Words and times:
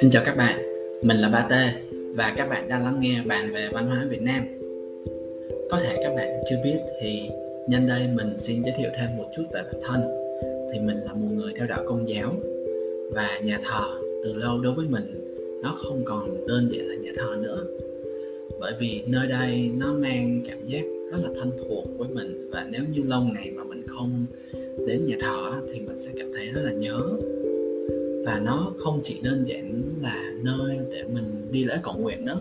Xin 0.00 0.10
chào 0.10 0.22
các 0.26 0.36
bạn, 0.36 0.58
mình 1.02 1.16
là 1.16 1.28
Ba 1.28 1.46
Tê 1.50 1.70
và 2.16 2.34
các 2.36 2.48
bạn 2.48 2.68
đang 2.68 2.84
lắng 2.84 2.98
nghe 3.00 3.22
bàn 3.26 3.52
về 3.52 3.68
văn 3.72 3.86
hóa 3.86 4.06
Việt 4.10 4.22
Nam. 4.22 4.44
Có 5.70 5.78
thể 5.80 5.96
các 6.04 6.14
bạn 6.16 6.28
chưa 6.50 6.56
biết 6.64 6.78
thì 7.02 7.30
nhân 7.68 7.86
đây 7.88 8.08
mình 8.14 8.36
xin 8.36 8.62
giới 8.62 8.74
thiệu 8.78 8.90
thêm 8.98 9.16
một 9.16 9.24
chút 9.36 9.42
về 9.52 9.62
bản 9.62 9.82
thân. 9.84 10.00
Thì 10.72 10.80
mình 10.80 10.96
là 10.96 11.12
một 11.14 11.28
người 11.32 11.52
theo 11.56 11.66
đạo 11.66 11.82
Công 11.86 12.08
giáo 12.08 12.34
và 13.12 13.40
nhà 13.44 13.60
thờ 13.64 13.86
từ 14.24 14.34
lâu 14.34 14.60
đối 14.60 14.72
với 14.72 14.86
mình 14.88 15.04
nó 15.62 15.74
không 15.76 16.02
còn 16.04 16.46
đơn 16.46 16.68
giản 16.72 16.88
là 16.88 16.94
nhà 16.94 17.12
thờ 17.16 17.36
nữa. 17.42 17.64
Bởi 18.60 18.72
vì 18.80 19.02
nơi 19.06 19.26
đây 19.28 19.70
nó 19.78 19.92
mang 19.92 20.42
cảm 20.48 20.66
giác 20.66 20.82
rất 21.12 21.18
là 21.22 21.28
thân 21.40 21.50
thuộc 21.58 21.84
với 21.98 22.08
mình 22.08 22.50
và 22.52 22.66
nếu 22.70 22.82
như 22.94 23.02
lâu 23.06 23.22
ngày 23.34 23.50
mà 23.56 23.64
mình 23.64 23.82
không 23.86 24.26
đến 24.86 25.04
nhà 25.06 25.16
thờ 25.20 25.52
thì 25.72 25.80
mình 25.80 25.98
sẽ 25.98 26.10
cảm 26.18 26.32
thấy 26.32 26.46
rất 26.46 26.62
là 26.64 26.72
nhớ 26.72 27.00
và 28.24 28.40
nó 28.44 28.72
không 28.78 29.00
chỉ 29.04 29.20
đơn 29.22 29.44
giản 29.46 29.82
là 30.02 30.32
nơi 30.44 30.78
để 30.90 31.02
mình 31.02 31.48
đi 31.52 31.64
lễ 31.64 31.78
cầu 31.82 31.94
nguyện 31.98 32.24
nữa. 32.24 32.38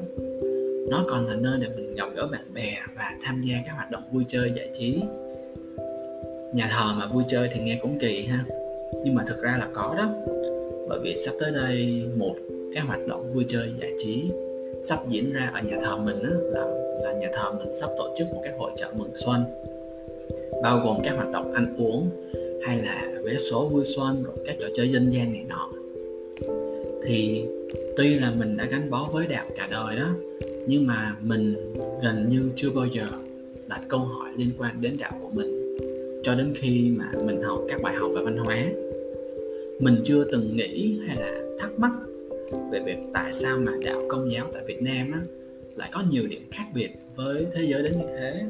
Nó 0.90 1.05
còn 1.08 1.28
là 1.28 1.36
nơi 1.36 1.60
để 1.62 1.68
mình 1.76 1.96
gặp 1.96 2.10
gỡ 2.16 2.28
bạn 2.32 2.54
bè 2.54 2.74
và 2.96 3.18
tham 3.24 3.42
gia 3.42 3.55
các 3.66 3.72
hoạt 3.76 3.92
động 3.92 4.04
vui 4.12 4.24
chơi 4.28 4.54
giải 4.55 4.70
trí. 4.80 5.02
Nhà 6.54 6.70
thờ 6.72 6.94
mà 7.00 7.08
vui 7.08 7.24
chơi 7.30 7.50
thì 7.54 7.64
nghe 7.64 7.80
cũng 7.82 8.00
kỳ 8.00 8.26
ha. 8.26 8.44
Nhưng 9.05 9.16
mà 9.16 9.24
thực 9.28 9.42
ra 9.42 9.58
là 9.60 9.68
có 9.74 9.96
đó. 9.98 10.10
Bởi 10.90 11.00
vì 11.04 11.16
sắp 11.26 11.32
tới 11.40 11.52
đây 11.52 12.04
một 12.18 12.36
cái 12.74 12.84
hoạt 12.84 13.08
động 13.08 13.34
vui 13.34 13.46
chơi 13.48 13.74
giải 13.82 13.91
trí 14.04 14.24
sắp 14.84 15.00
diễn 15.10 15.34
ra 15.34 15.52
ở 15.54 15.62
nhà 15.62 15.77
thờ 15.82 15.98
mình 15.98 16.24
á, 16.24 16.32
là 16.41 16.66
là 17.04 17.14
nhà 17.14 17.27
thờ 17.34 17.52
mình 17.58 17.74
sắp 17.74 17.90
tổ 17.98 18.16
chức 18.18 18.27
một 18.27 18.41
cái 18.44 18.54
hội 18.58 18.72
chợ 18.77 18.88
mừng 18.94 19.12
xuân. 19.16 19.44
Bao 20.64 20.80
gồm 20.80 20.98
các 21.04 21.16
hoạt 21.16 21.32
động 21.34 21.54
ăn 21.54 21.76
uống 21.77 22.10
hay 22.63 22.77
là 22.77 23.07
vé 23.24 23.34
số 23.38 23.70
vui 23.70 23.85
xuân 23.85 24.24
rồi 24.24 24.35
các 24.46 24.55
trò 24.60 24.68
chơi 24.76 24.90
dân 24.91 25.10
gian 25.13 25.32
này 25.32 25.46
nọ. 25.49 25.71
Thì 27.04 27.43
tuy 27.98 28.20
là 28.20 28.32
mình 28.32 28.57
đã 28.57 28.65
gắn 28.65 28.90
bó 28.90 29.10
với 29.13 29.27
đạo 29.27 29.46
cả 29.55 29.68
đời 29.71 29.96
đó 29.96 30.15
nhưng 30.68 30.87
mà 30.87 31.15
mình 31.21 31.55
gần 32.04 32.30
như 32.30 32.52
chưa 32.55 32.70
bao 32.70 32.85
giờ 32.85 33.05
đặt 33.68 33.82
câu 33.87 33.99
hỏi 33.99 34.30
liên 34.37 34.49
quan 34.57 34.82
đến 34.82 34.96
đạo 34.99 35.12
của 35.21 35.30
mình. 35.34 35.77
Cho 36.24 36.35
đến 36.35 36.54
khi 36.55 36.91
mà 36.98 37.05
mình 37.26 37.41
học 37.41 37.62
các 37.70 37.82
bài 37.82 37.96
học 37.96 38.12
về 38.15 38.21
văn 38.24 38.37
hóa 38.37 38.65
mình 39.80 40.02
chưa 40.04 40.24
từng 40.32 40.57
nghĩ 40.57 40.99
hay 41.07 41.18
là 41.18 41.32
thắc 41.60 41.80
mắc 41.80 41.91
về 42.71 42.80
việc 42.85 42.98
tại 43.13 43.34
sao 43.34 43.57
mà 43.60 43.71
đạo 43.85 43.99
công 44.07 44.32
giáo 44.32 44.46
tại 44.54 44.63
Việt 44.68 44.82
Nam 44.82 45.12
á, 45.12 45.20
lại 45.76 45.90
có 45.93 46.04
nhiều 46.12 46.27
điểm 46.27 46.41
khác 46.52 46.65
biệt 46.74 46.90
với 47.15 47.48
thế 47.54 47.63
giới 47.70 47.84
đến 47.84 47.93
như 47.98 48.05
thế. 48.07 48.41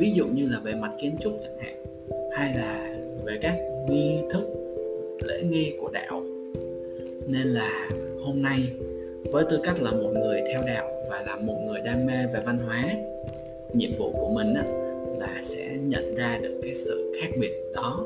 Ví 0.00 0.12
dụ 0.14 0.26
như 0.26 0.48
là 0.48 0.60
về 0.64 0.74
mặt 0.74 0.90
kiến 1.02 1.16
trúc 1.22 1.32
chẳng 1.42 1.58
hạn 1.60 1.84
hay 2.36 2.54
là 2.54 2.91
về 3.24 3.38
các 3.42 3.54
nghi 3.88 4.18
thức 4.32 4.44
lễ 5.24 5.42
nghi 5.42 5.72
của 5.80 5.90
đạo. 5.92 6.22
Nên 7.26 7.46
là 7.46 7.88
hôm 8.24 8.42
nay 8.42 8.68
với 9.32 9.44
tư 9.50 9.60
cách 9.64 9.82
là 9.82 9.90
một 9.90 10.10
người 10.14 10.40
theo 10.52 10.62
đạo 10.66 10.90
và 11.10 11.22
là 11.26 11.36
một 11.36 11.64
người 11.66 11.80
đam 11.84 12.06
mê 12.06 12.26
về 12.34 12.40
văn 12.46 12.58
hóa 12.58 12.94
nhiệm 13.74 13.90
vụ 13.98 14.12
của 14.12 14.28
mình 14.34 14.54
á, 14.54 14.64
là 15.18 15.40
sẽ 15.42 15.76
nhận 15.80 16.14
ra 16.14 16.38
được 16.42 16.60
cái 16.62 16.74
sự 16.74 17.12
khác 17.20 17.28
biệt 17.40 17.52
đó 17.74 18.04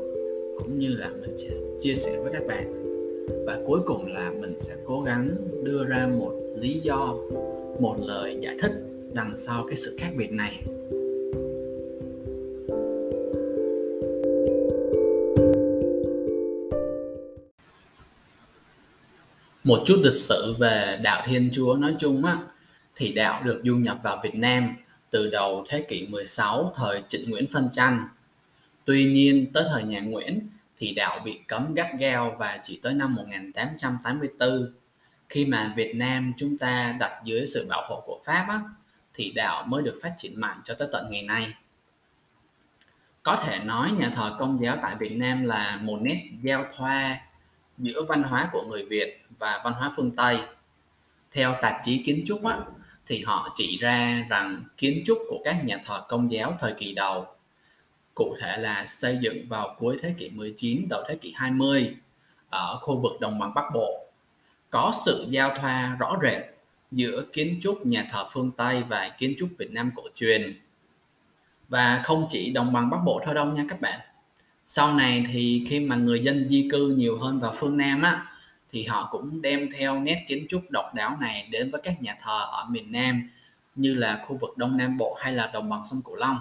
cũng 0.58 0.78
như 0.78 0.88
là 0.98 1.10
mình 1.20 1.38
sẽ 1.38 1.48
chia 1.80 1.94
sẻ 1.94 2.18
với 2.22 2.32
các 2.32 2.46
bạn. 2.46 2.72
Và 3.46 3.58
cuối 3.66 3.80
cùng 3.86 4.12
là 4.12 4.32
mình 4.40 4.54
sẽ 4.58 4.74
cố 4.84 5.00
gắng 5.00 5.28
đưa 5.62 5.84
ra 5.84 6.08
một 6.18 6.32
lý 6.56 6.80
do 6.82 7.14
một 7.78 7.96
lời 7.98 8.38
giải 8.40 8.56
thích 8.62 8.72
đằng 9.12 9.32
sau 9.36 9.64
cái 9.68 9.76
sự 9.76 9.96
khác 9.98 10.10
biệt 10.16 10.32
này. 10.32 10.62
Một 19.66 19.82
chút 19.86 20.00
lịch 20.02 20.12
sử 20.12 20.54
về 20.58 21.00
đạo 21.02 21.22
Thiên 21.26 21.50
Chúa 21.52 21.76
nói 21.80 21.96
chung 21.98 22.24
á 22.24 22.38
thì 22.94 23.12
đạo 23.12 23.42
được 23.42 23.62
du 23.64 23.76
nhập 23.76 23.98
vào 24.02 24.20
Việt 24.22 24.34
Nam 24.34 24.76
từ 25.10 25.30
đầu 25.30 25.64
thế 25.68 25.84
kỷ 25.88 26.06
16 26.06 26.72
thời 26.74 27.02
Trịnh 27.08 27.30
Nguyễn 27.30 27.46
phân 27.52 27.68
tranh. 27.72 28.08
Tuy 28.84 29.04
nhiên 29.04 29.52
tới 29.52 29.64
thời 29.70 29.84
nhà 29.84 30.00
Nguyễn 30.00 30.48
thì 30.76 30.94
đạo 30.94 31.20
bị 31.24 31.40
cấm 31.48 31.74
gắt 31.74 31.86
gao 31.98 32.36
và 32.38 32.60
chỉ 32.62 32.80
tới 32.82 32.94
năm 32.94 33.14
1884 33.14 34.72
khi 35.28 35.46
mà 35.46 35.72
Việt 35.76 35.96
Nam 35.96 36.32
chúng 36.36 36.58
ta 36.58 36.96
đặt 37.00 37.20
dưới 37.24 37.46
sự 37.46 37.66
bảo 37.68 37.82
hộ 37.88 38.02
của 38.06 38.20
Pháp 38.24 38.46
á, 38.48 38.60
thì 39.14 39.30
đạo 39.30 39.64
mới 39.68 39.82
được 39.82 39.98
phát 40.02 40.14
triển 40.16 40.40
mạnh 40.40 40.60
cho 40.64 40.74
tới 40.74 40.88
tận 40.92 41.10
ngày 41.10 41.22
nay. 41.22 41.54
Có 43.22 43.36
thể 43.36 43.58
nói 43.64 43.90
nhà 43.98 44.10
thờ 44.16 44.36
công 44.38 44.60
giáo 44.62 44.76
tại 44.82 44.96
Việt 45.00 45.16
Nam 45.16 45.44
là 45.44 45.80
một 45.82 45.98
nét 46.02 46.28
giao 46.42 46.64
thoa 46.76 47.20
giữa 47.78 48.04
văn 48.08 48.22
hóa 48.22 48.48
của 48.52 48.62
người 48.62 48.84
Việt 48.84 49.22
và 49.38 49.60
văn 49.64 49.72
hóa 49.72 49.92
phương 49.96 50.16
Tây. 50.16 50.40
Theo 51.32 51.54
tạp 51.62 51.74
chí 51.84 52.02
kiến 52.02 52.24
trúc 52.26 52.44
á, 52.44 52.58
thì 53.06 53.22
họ 53.22 53.52
chỉ 53.54 53.78
ra 53.80 54.26
rằng 54.30 54.62
kiến 54.76 55.02
trúc 55.06 55.18
của 55.28 55.38
các 55.44 55.64
nhà 55.64 55.78
thờ 55.84 56.04
công 56.08 56.32
giáo 56.32 56.56
thời 56.58 56.74
kỳ 56.78 56.94
đầu 56.94 57.26
cụ 58.14 58.36
thể 58.40 58.56
là 58.56 58.86
xây 58.86 59.18
dựng 59.20 59.48
vào 59.48 59.76
cuối 59.78 59.98
thế 60.02 60.14
kỷ 60.18 60.30
19 60.30 60.86
đầu 60.88 61.02
thế 61.08 61.16
kỷ 61.16 61.32
20 61.36 61.96
ở 62.50 62.78
khu 62.80 63.00
vực 63.00 63.12
đồng 63.20 63.38
bằng 63.38 63.54
Bắc 63.54 63.64
Bộ 63.74 64.06
có 64.70 64.92
sự 65.06 65.26
giao 65.30 65.54
thoa 65.56 65.96
rõ 65.98 66.18
rệt 66.22 66.42
giữa 66.90 67.22
kiến 67.32 67.58
trúc 67.62 67.86
nhà 67.86 68.08
thờ 68.10 68.26
phương 68.30 68.50
Tây 68.56 68.82
và 68.88 69.10
kiến 69.18 69.34
trúc 69.38 69.48
Việt 69.58 69.70
Nam 69.70 69.90
cổ 69.94 70.02
truyền. 70.14 70.60
Và 71.68 72.02
không 72.04 72.26
chỉ 72.28 72.50
đồng 72.50 72.72
bằng 72.72 72.90
Bắc 72.90 72.98
Bộ 73.04 73.20
thôi 73.24 73.34
đâu 73.34 73.46
nha 73.46 73.64
các 73.68 73.80
bạn. 73.80 74.00
Sau 74.66 74.94
này 74.94 75.26
thì 75.32 75.64
khi 75.68 75.80
mà 75.80 75.96
người 75.96 76.20
dân 76.20 76.48
di 76.48 76.68
cư 76.72 76.94
nhiều 76.96 77.18
hơn 77.18 77.40
vào 77.40 77.52
phương 77.56 77.76
Nam 77.76 78.02
á 78.02 78.26
thì 78.72 78.82
họ 78.84 79.08
cũng 79.10 79.42
đem 79.42 79.68
theo 79.78 80.00
nét 80.00 80.24
kiến 80.28 80.46
trúc 80.48 80.70
độc 80.70 80.94
đáo 80.94 81.16
này 81.20 81.48
đến 81.50 81.70
với 81.70 81.80
các 81.84 82.02
nhà 82.02 82.18
thờ 82.22 82.38
ở 82.52 82.66
miền 82.70 82.92
Nam 82.92 83.30
như 83.74 83.94
là 83.94 84.22
khu 84.26 84.36
vực 84.36 84.58
Đông 84.58 84.76
Nam 84.76 84.98
Bộ 84.98 85.16
hay 85.20 85.32
là 85.32 85.50
đồng 85.54 85.68
bằng 85.70 85.82
sông 85.90 86.02
Cửu 86.02 86.14
Long. 86.14 86.38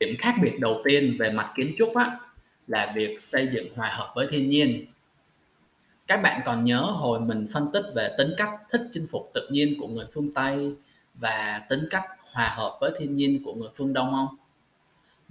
Điểm 0.00 0.16
khác 0.18 0.34
biệt 0.42 0.58
đầu 0.60 0.82
tiên 0.84 1.16
về 1.18 1.30
mặt 1.30 1.52
kiến 1.56 1.74
trúc 1.78 1.96
á, 1.96 2.18
là 2.66 2.92
việc 2.96 3.20
xây 3.20 3.48
dựng 3.54 3.66
hòa 3.76 3.88
hợp 3.88 4.12
với 4.14 4.26
thiên 4.30 4.48
nhiên. 4.48 4.86
Các 6.06 6.16
bạn 6.22 6.40
còn 6.44 6.64
nhớ 6.64 6.80
hồi 6.80 7.20
mình 7.20 7.46
phân 7.52 7.72
tích 7.72 7.84
về 7.94 8.14
tính 8.18 8.30
cách 8.36 8.50
thích 8.70 8.82
chinh 8.90 9.06
phục 9.10 9.30
tự 9.34 9.48
nhiên 9.50 9.76
của 9.80 9.88
người 9.88 10.06
phương 10.12 10.32
Tây 10.32 10.74
và 11.14 11.62
tính 11.68 11.84
cách 11.90 12.04
hòa 12.32 12.54
hợp 12.56 12.78
với 12.80 12.92
thiên 12.98 13.16
nhiên 13.16 13.42
của 13.44 13.54
người 13.54 13.68
phương 13.74 13.92
Đông 13.92 14.10
không? 14.10 14.36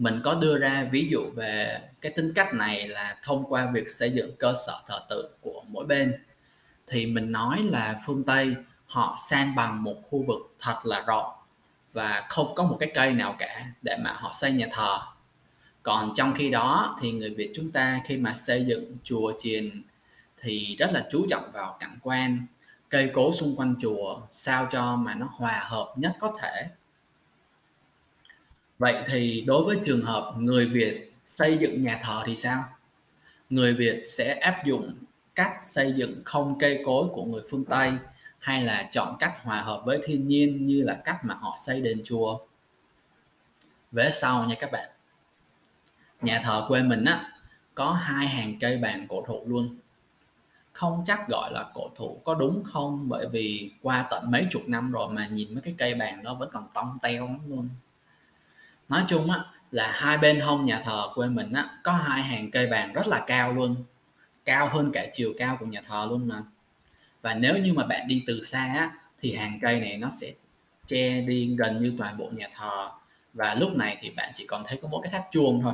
Mình 0.01 0.21
có 0.23 0.35
đưa 0.35 0.57
ra 0.57 0.87
ví 0.91 1.07
dụ 1.11 1.31
về 1.35 1.81
cái 2.01 2.11
tính 2.11 2.33
cách 2.35 2.53
này 2.53 2.87
là 2.87 3.17
thông 3.23 3.45
qua 3.49 3.71
việc 3.73 3.89
xây 3.89 4.11
dựng 4.11 4.35
cơ 4.39 4.53
sở 4.67 4.81
thờ 4.87 4.99
tự 5.09 5.29
của 5.41 5.63
mỗi 5.67 5.85
bên. 5.85 6.13
Thì 6.87 7.05
mình 7.05 7.31
nói 7.31 7.63
là 7.63 7.99
phương 8.05 8.23
tây, 8.23 8.55
họ 8.85 9.17
san 9.29 9.55
bằng 9.55 9.83
một 9.83 9.95
khu 10.03 10.23
vực 10.27 10.55
thật 10.59 10.79
là 10.83 11.03
rộng 11.07 11.31
và 11.91 12.25
không 12.29 12.55
có 12.55 12.63
một 12.63 12.77
cái 12.79 12.91
cây 12.95 13.13
nào 13.13 13.35
cả 13.39 13.65
để 13.81 13.97
mà 14.03 14.13
họ 14.13 14.33
xây 14.39 14.51
nhà 14.51 14.67
thờ. 14.71 14.99
Còn 15.83 16.13
trong 16.15 16.33
khi 16.35 16.49
đó 16.49 16.97
thì 17.01 17.11
người 17.11 17.33
việt 17.37 17.51
chúng 17.55 17.71
ta 17.71 18.01
khi 18.05 18.17
mà 18.17 18.33
xây 18.33 18.65
dựng 18.65 18.97
chùa 19.03 19.33
chiền 19.39 19.83
thì 20.41 20.75
rất 20.79 20.91
là 20.93 21.07
chú 21.11 21.25
trọng 21.29 21.51
vào 21.53 21.77
cảnh 21.79 21.97
quan, 22.01 22.45
cây 22.89 23.11
cối 23.13 23.31
xung 23.33 23.55
quanh 23.55 23.75
chùa 23.79 24.21
sao 24.31 24.67
cho 24.71 24.95
mà 24.95 25.15
nó 25.15 25.29
hòa 25.31 25.63
hợp 25.67 25.93
nhất 25.95 26.13
có 26.19 26.37
thể. 26.41 26.67
Vậy 28.81 29.03
thì 29.07 29.43
đối 29.47 29.63
với 29.63 29.77
trường 29.85 30.01
hợp 30.01 30.33
người 30.37 30.65
Việt 30.65 31.13
xây 31.21 31.57
dựng 31.57 31.83
nhà 31.83 31.99
thờ 32.03 32.23
thì 32.25 32.35
sao? 32.35 32.63
Người 33.49 33.73
Việt 33.73 34.03
sẽ 34.07 34.33
áp 34.33 34.65
dụng 34.65 34.93
cách 35.35 35.57
xây 35.61 35.93
dựng 35.93 36.21
không 36.25 36.59
cây 36.59 36.81
cối 36.85 37.07
của 37.13 37.25
người 37.25 37.41
phương 37.49 37.65
Tây 37.65 37.91
hay 38.39 38.63
là 38.63 38.89
chọn 38.91 39.15
cách 39.19 39.33
hòa 39.43 39.61
hợp 39.61 39.81
với 39.85 40.01
thiên 40.05 40.27
nhiên 40.27 40.65
như 40.65 40.83
là 40.83 41.01
cách 41.05 41.17
mà 41.23 41.35
họ 41.35 41.57
xây 41.65 41.81
đền 41.81 42.01
chùa. 42.03 42.39
Vế 43.91 44.11
sau 44.13 44.45
nha 44.45 44.55
các 44.59 44.71
bạn. 44.71 44.89
Nhà 46.21 46.41
thờ 46.43 46.65
quê 46.67 46.83
mình 46.83 47.05
á, 47.05 47.31
có 47.75 47.91
hai 47.91 48.27
hàng 48.27 48.59
cây 48.59 48.77
bàn 48.77 49.05
cổ 49.09 49.23
thụ 49.27 49.43
luôn. 49.45 49.77
Không 50.73 51.03
chắc 51.05 51.27
gọi 51.29 51.51
là 51.53 51.65
cổ 51.73 51.89
thụ 51.95 52.21
có 52.23 52.35
đúng 52.35 52.63
không 52.63 53.09
bởi 53.09 53.27
vì 53.31 53.71
qua 53.81 54.07
tận 54.09 54.31
mấy 54.31 54.47
chục 54.51 54.61
năm 54.67 54.91
rồi 54.91 55.13
mà 55.13 55.27
nhìn 55.27 55.53
mấy 55.53 55.61
cái 55.61 55.75
cây 55.77 55.95
bàn 55.95 56.23
đó 56.23 56.33
vẫn 56.33 56.49
còn 56.53 56.67
tông 56.73 56.97
teo 57.01 57.27
lắm 57.27 57.39
luôn 57.49 57.69
nói 58.91 59.03
chung 59.07 59.31
á, 59.31 59.39
là 59.71 59.91
hai 59.93 60.17
bên 60.17 60.39
hông 60.39 60.65
nhà 60.65 60.81
thờ 60.83 61.07
quê 61.15 61.27
mình 61.27 61.53
á, 61.53 61.69
có 61.83 61.91
hai 61.91 62.23
hàng 62.23 62.51
cây 62.51 62.67
bàn 62.67 62.93
rất 62.93 63.07
là 63.07 63.23
cao 63.27 63.53
luôn. 63.53 63.75
Cao 64.45 64.67
hơn 64.67 64.91
cả 64.93 65.05
chiều 65.13 65.33
cao 65.37 65.57
của 65.59 65.65
nhà 65.65 65.81
thờ 65.87 66.07
luôn 66.09 66.27
mà. 66.27 66.41
Và 67.21 67.33
nếu 67.33 67.57
như 67.57 67.73
mà 67.73 67.85
bạn 67.85 68.07
đi 68.07 68.23
từ 68.27 68.41
xa 68.41 68.63
á, 68.63 68.91
thì 69.19 69.35
hàng 69.35 69.59
cây 69.61 69.79
này 69.79 69.97
nó 69.97 70.09
sẽ 70.21 70.33
che 70.85 71.21
đi 71.21 71.55
gần 71.57 71.83
như 71.83 71.95
toàn 71.97 72.17
bộ 72.17 72.29
nhà 72.31 72.47
thờ. 72.55 72.89
Và 73.33 73.55
lúc 73.55 73.75
này 73.75 73.97
thì 74.01 74.09
bạn 74.09 74.31
chỉ 74.35 74.45
còn 74.47 74.63
thấy 74.67 74.79
có 74.81 74.87
mỗi 74.91 75.01
cái 75.03 75.11
tháp 75.11 75.27
chuông 75.31 75.61
thôi. 75.61 75.73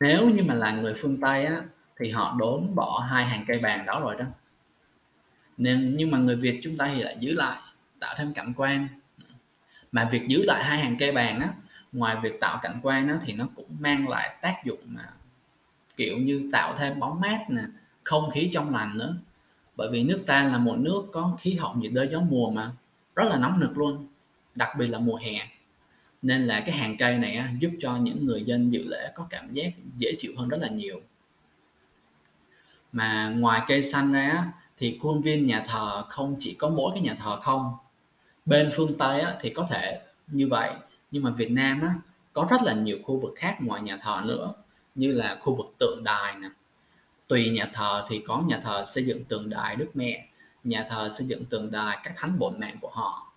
Nếu 0.00 0.30
như 0.30 0.42
mà 0.42 0.54
là 0.54 0.72
người 0.72 0.94
phương 0.96 1.20
tây 1.20 1.44
á, 1.44 1.62
thì 1.98 2.10
họ 2.10 2.36
đốn 2.38 2.74
bỏ 2.74 3.06
hai 3.10 3.24
hàng 3.24 3.44
cây 3.48 3.58
bàn 3.58 3.86
đó 3.86 4.00
rồi 4.00 4.16
đó. 4.18 4.24
Nên 5.56 5.94
nhưng 5.96 6.10
mà 6.10 6.18
người 6.18 6.36
việt 6.36 6.60
chúng 6.62 6.76
ta 6.76 6.90
thì 6.94 7.02
lại 7.02 7.16
giữ 7.20 7.34
lại, 7.34 7.60
tạo 8.00 8.14
thêm 8.18 8.34
cảnh 8.34 8.52
quan 8.56 8.88
mà 9.92 10.08
việc 10.12 10.28
giữ 10.28 10.44
lại 10.44 10.64
hai 10.64 10.78
hàng 10.78 10.96
cây 10.98 11.12
bàn 11.12 11.40
á 11.40 11.48
ngoài 11.92 12.16
việc 12.22 12.40
tạo 12.40 12.58
cảnh 12.62 12.80
quan 12.82 13.08
á 13.08 13.18
thì 13.24 13.32
nó 13.32 13.48
cũng 13.56 13.76
mang 13.80 14.08
lại 14.08 14.36
tác 14.42 14.62
dụng 14.64 14.80
mà 14.84 15.12
kiểu 15.96 16.18
như 16.18 16.48
tạo 16.52 16.74
thêm 16.76 17.00
bóng 17.00 17.20
mát 17.20 17.44
nè 17.48 17.62
không 18.04 18.30
khí 18.30 18.50
trong 18.52 18.70
lành 18.70 18.98
nữa. 18.98 19.16
Bởi 19.76 19.88
vì 19.92 20.04
nước 20.04 20.22
ta 20.26 20.44
là 20.44 20.58
một 20.58 20.76
nước 20.78 21.02
có 21.12 21.36
khí 21.40 21.54
hậu 21.54 21.74
nhiệt 21.74 21.92
đới 21.92 22.08
gió 22.12 22.20
mùa 22.20 22.50
mà 22.50 22.70
rất 23.16 23.28
là 23.28 23.38
nóng 23.38 23.60
nực 23.60 23.78
luôn 23.78 24.06
đặc 24.54 24.68
biệt 24.78 24.86
là 24.86 24.98
mùa 24.98 25.16
hè. 25.16 25.48
Nên 26.22 26.42
là 26.42 26.60
cái 26.60 26.76
hàng 26.76 26.96
cây 26.96 27.18
này 27.18 27.36
á, 27.36 27.52
giúp 27.60 27.70
cho 27.80 27.96
những 27.96 28.24
người 28.24 28.42
dân 28.42 28.72
dự 28.72 28.84
lễ 28.84 29.12
có 29.14 29.26
cảm 29.30 29.52
giác 29.52 29.72
dễ 29.98 30.14
chịu 30.18 30.32
hơn 30.36 30.48
rất 30.48 30.58
là 30.60 30.68
nhiều. 30.68 31.00
Mà 32.92 33.34
ngoài 33.36 33.62
cây 33.66 33.82
xanh 33.82 34.12
ra 34.12 34.52
thì 34.76 34.98
khuôn 35.02 35.22
viên 35.22 35.46
nhà 35.46 35.64
thờ 35.66 36.02
không 36.08 36.36
chỉ 36.38 36.54
có 36.54 36.68
mỗi 36.68 36.90
cái 36.94 37.00
nhà 37.00 37.14
thờ 37.14 37.40
không 37.40 37.72
bên 38.44 38.70
phương 38.74 38.98
tây 38.98 39.20
á, 39.20 39.36
thì 39.40 39.50
có 39.50 39.66
thể 39.70 40.00
như 40.26 40.48
vậy. 40.48 40.70
Nhưng 41.10 41.22
mà 41.22 41.30
việt 41.30 41.50
nam 41.50 41.80
á, 41.80 41.94
có 42.32 42.46
rất 42.50 42.62
là 42.62 42.72
nhiều 42.72 42.98
khu 43.04 43.20
vực 43.20 43.32
khác 43.36 43.56
ngoài 43.60 43.82
nhà 43.82 43.96
thờ 43.96 44.22
nữa. 44.24 44.52
Như 44.94 45.12
là 45.12 45.36
khu 45.40 45.54
vực 45.54 45.74
tượng 45.78 46.04
đài 46.04 46.36
nè. 46.36 46.48
Tùy 47.28 47.50
nhà 47.50 47.70
thờ 47.72 48.04
thì 48.08 48.22
có 48.26 48.42
nhà 48.46 48.60
thờ 48.60 48.84
xây 48.86 49.04
dựng 49.04 49.24
tượng 49.24 49.50
đài 49.50 49.76
đức 49.76 49.88
mẹ 49.94 50.26
nhà 50.64 50.86
thờ 50.88 51.10
xây 51.18 51.26
dựng 51.26 51.44
tượng 51.44 51.70
đài 51.70 51.98
các 52.02 52.14
thánh 52.16 52.38
bổn 52.38 52.60
mạng 52.60 52.76
của 52.80 52.90
họ. 52.92 53.32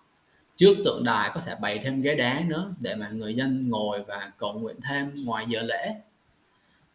Trước 0.56 0.74
tượng 0.84 1.04
đài 1.04 1.30
có 1.34 1.40
thể 1.40 1.54
bày 1.60 1.80
thêm 1.84 2.02
ghế 2.02 2.14
đá 2.14 2.40
nữa 2.46 2.74
để 2.80 2.94
mà 2.94 3.08
người 3.08 3.34
dân 3.34 3.68
ngồi 3.70 4.02
và 4.02 4.32
cầu 4.38 4.52
nguyện 4.52 4.76
thêm 4.88 5.24
ngoài 5.24 5.46
giờ 5.48 5.62
lễ. 5.62 5.94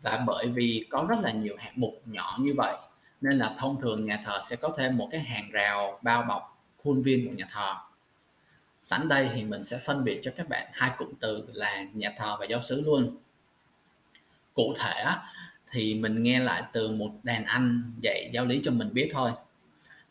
Và 0.01 0.23
bởi 0.27 0.47
vì 0.47 0.85
có 0.89 1.05
rất 1.09 1.19
là 1.21 1.31
nhiều 1.31 1.55
hạng 1.59 1.73
mục 1.75 2.01
nhỏ 2.05 2.37
như 2.39 2.53
vậy 2.57 2.75
nên 3.21 3.37
là 3.37 3.55
thông 3.57 3.81
thường 3.81 4.05
nhà 4.05 4.19
thờ 4.25 4.41
sẽ 4.45 4.55
có 4.55 4.69
thêm 4.77 4.97
một 4.97 5.07
cái 5.11 5.21
hàng 5.21 5.49
rào 5.51 5.99
bao 6.01 6.23
bọc 6.23 6.63
khuôn 6.83 7.01
viên 7.01 7.27
của 7.27 7.33
nhà 7.33 7.45
thờ 7.51 7.75
sẵn 8.89 9.07
đây 9.07 9.29
thì 9.33 9.43
mình 9.43 9.63
sẽ 9.63 9.77
phân 9.77 10.03
biệt 10.03 10.19
cho 10.23 10.31
các 10.35 10.49
bạn 10.49 10.67
hai 10.71 10.91
cụm 10.97 11.13
từ 11.19 11.47
là 11.53 11.85
nhà 11.93 12.13
thờ 12.17 12.37
và 12.39 12.45
giáo 12.45 12.61
xứ 12.61 12.81
luôn. 12.81 13.17
Cụ 14.53 14.73
thể 14.79 15.05
thì 15.71 15.95
mình 15.95 16.23
nghe 16.23 16.39
lại 16.39 16.63
từ 16.73 16.91
một 16.91 17.09
đàn 17.23 17.45
anh 17.45 17.93
dạy 18.01 18.29
giáo 18.33 18.45
lý 18.45 18.61
cho 18.63 18.71
mình 18.71 18.93
biết 18.93 19.11
thôi. 19.13 19.31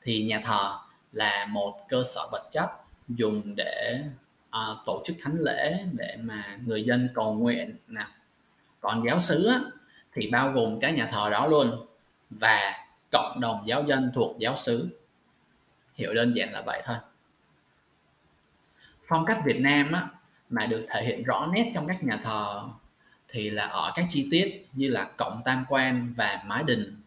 Thì 0.02 0.22
nhà 0.22 0.40
thờ 0.44 0.78
là 1.12 1.46
một 1.46 1.80
cơ 1.88 2.02
sở 2.14 2.28
vật 2.32 2.48
chất 2.52 2.70
dùng 3.08 3.54
để 3.56 4.04
uh, 4.48 4.78
tổ 4.86 5.02
chức 5.04 5.16
thánh 5.22 5.36
lễ 5.38 5.84
để 5.92 6.16
mà 6.20 6.58
người 6.66 6.82
dân 6.82 7.08
cầu 7.14 7.34
nguyện 7.34 7.76
nè. 7.88 8.06
Còn 8.80 9.04
giáo 9.08 9.20
xứ 9.20 9.46
á, 9.46 9.60
thì 10.12 10.30
bao 10.30 10.52
gồm 10.52 10.80
cái 10.80 10.92
nhà 10.92 11.06
thờ 11.06 11.30
đó 11.30 11.46
luôn 11.46 11.86
và 12.30 12.86
cộng 13.12 13.40
đồng 13.40 13.64
giáo 13.66 13.84
dân 13.84 14.10
thuộc 14.14 14.36
giáo 14.38 14.56
xứ. 14.56 14.88
Hiểu 15.94 16.14
đơn 16.14 16.36
giản 16.36 16.52
là 16.52 16.62
vậy 16.66 16.82
thôi 16.84 16.96
phong 19.08 19.26
cách 19.26 19.40
Việt 19.44 19.60
Nam 19.60 19.92
á, 19.92 20.08
mà 20.50 20.66
được 20.66 20.86
thể 20.90 21.04
hiện 21.04 21.24
rõ 21.24 21.48
nét 21.52 21.72
trong 21.74 21.86
các 21.86 22.04
nhà 22.04 22.20
thờ 22.24 22.62
thì 23.28 23.50
là 23.50 23.66
ở 23.66 23.92
các 23.94 24.06
chi 24.08 24.28
tiết 24.30 24.66
như 24.72 24.88
là 24.88 25.04
cổng 25.16 25.40
tam 25.44 25.64
quan 25.68 26.14
và 26.16 26.42
mái 26.46 26.62
đình. 26.66 27.02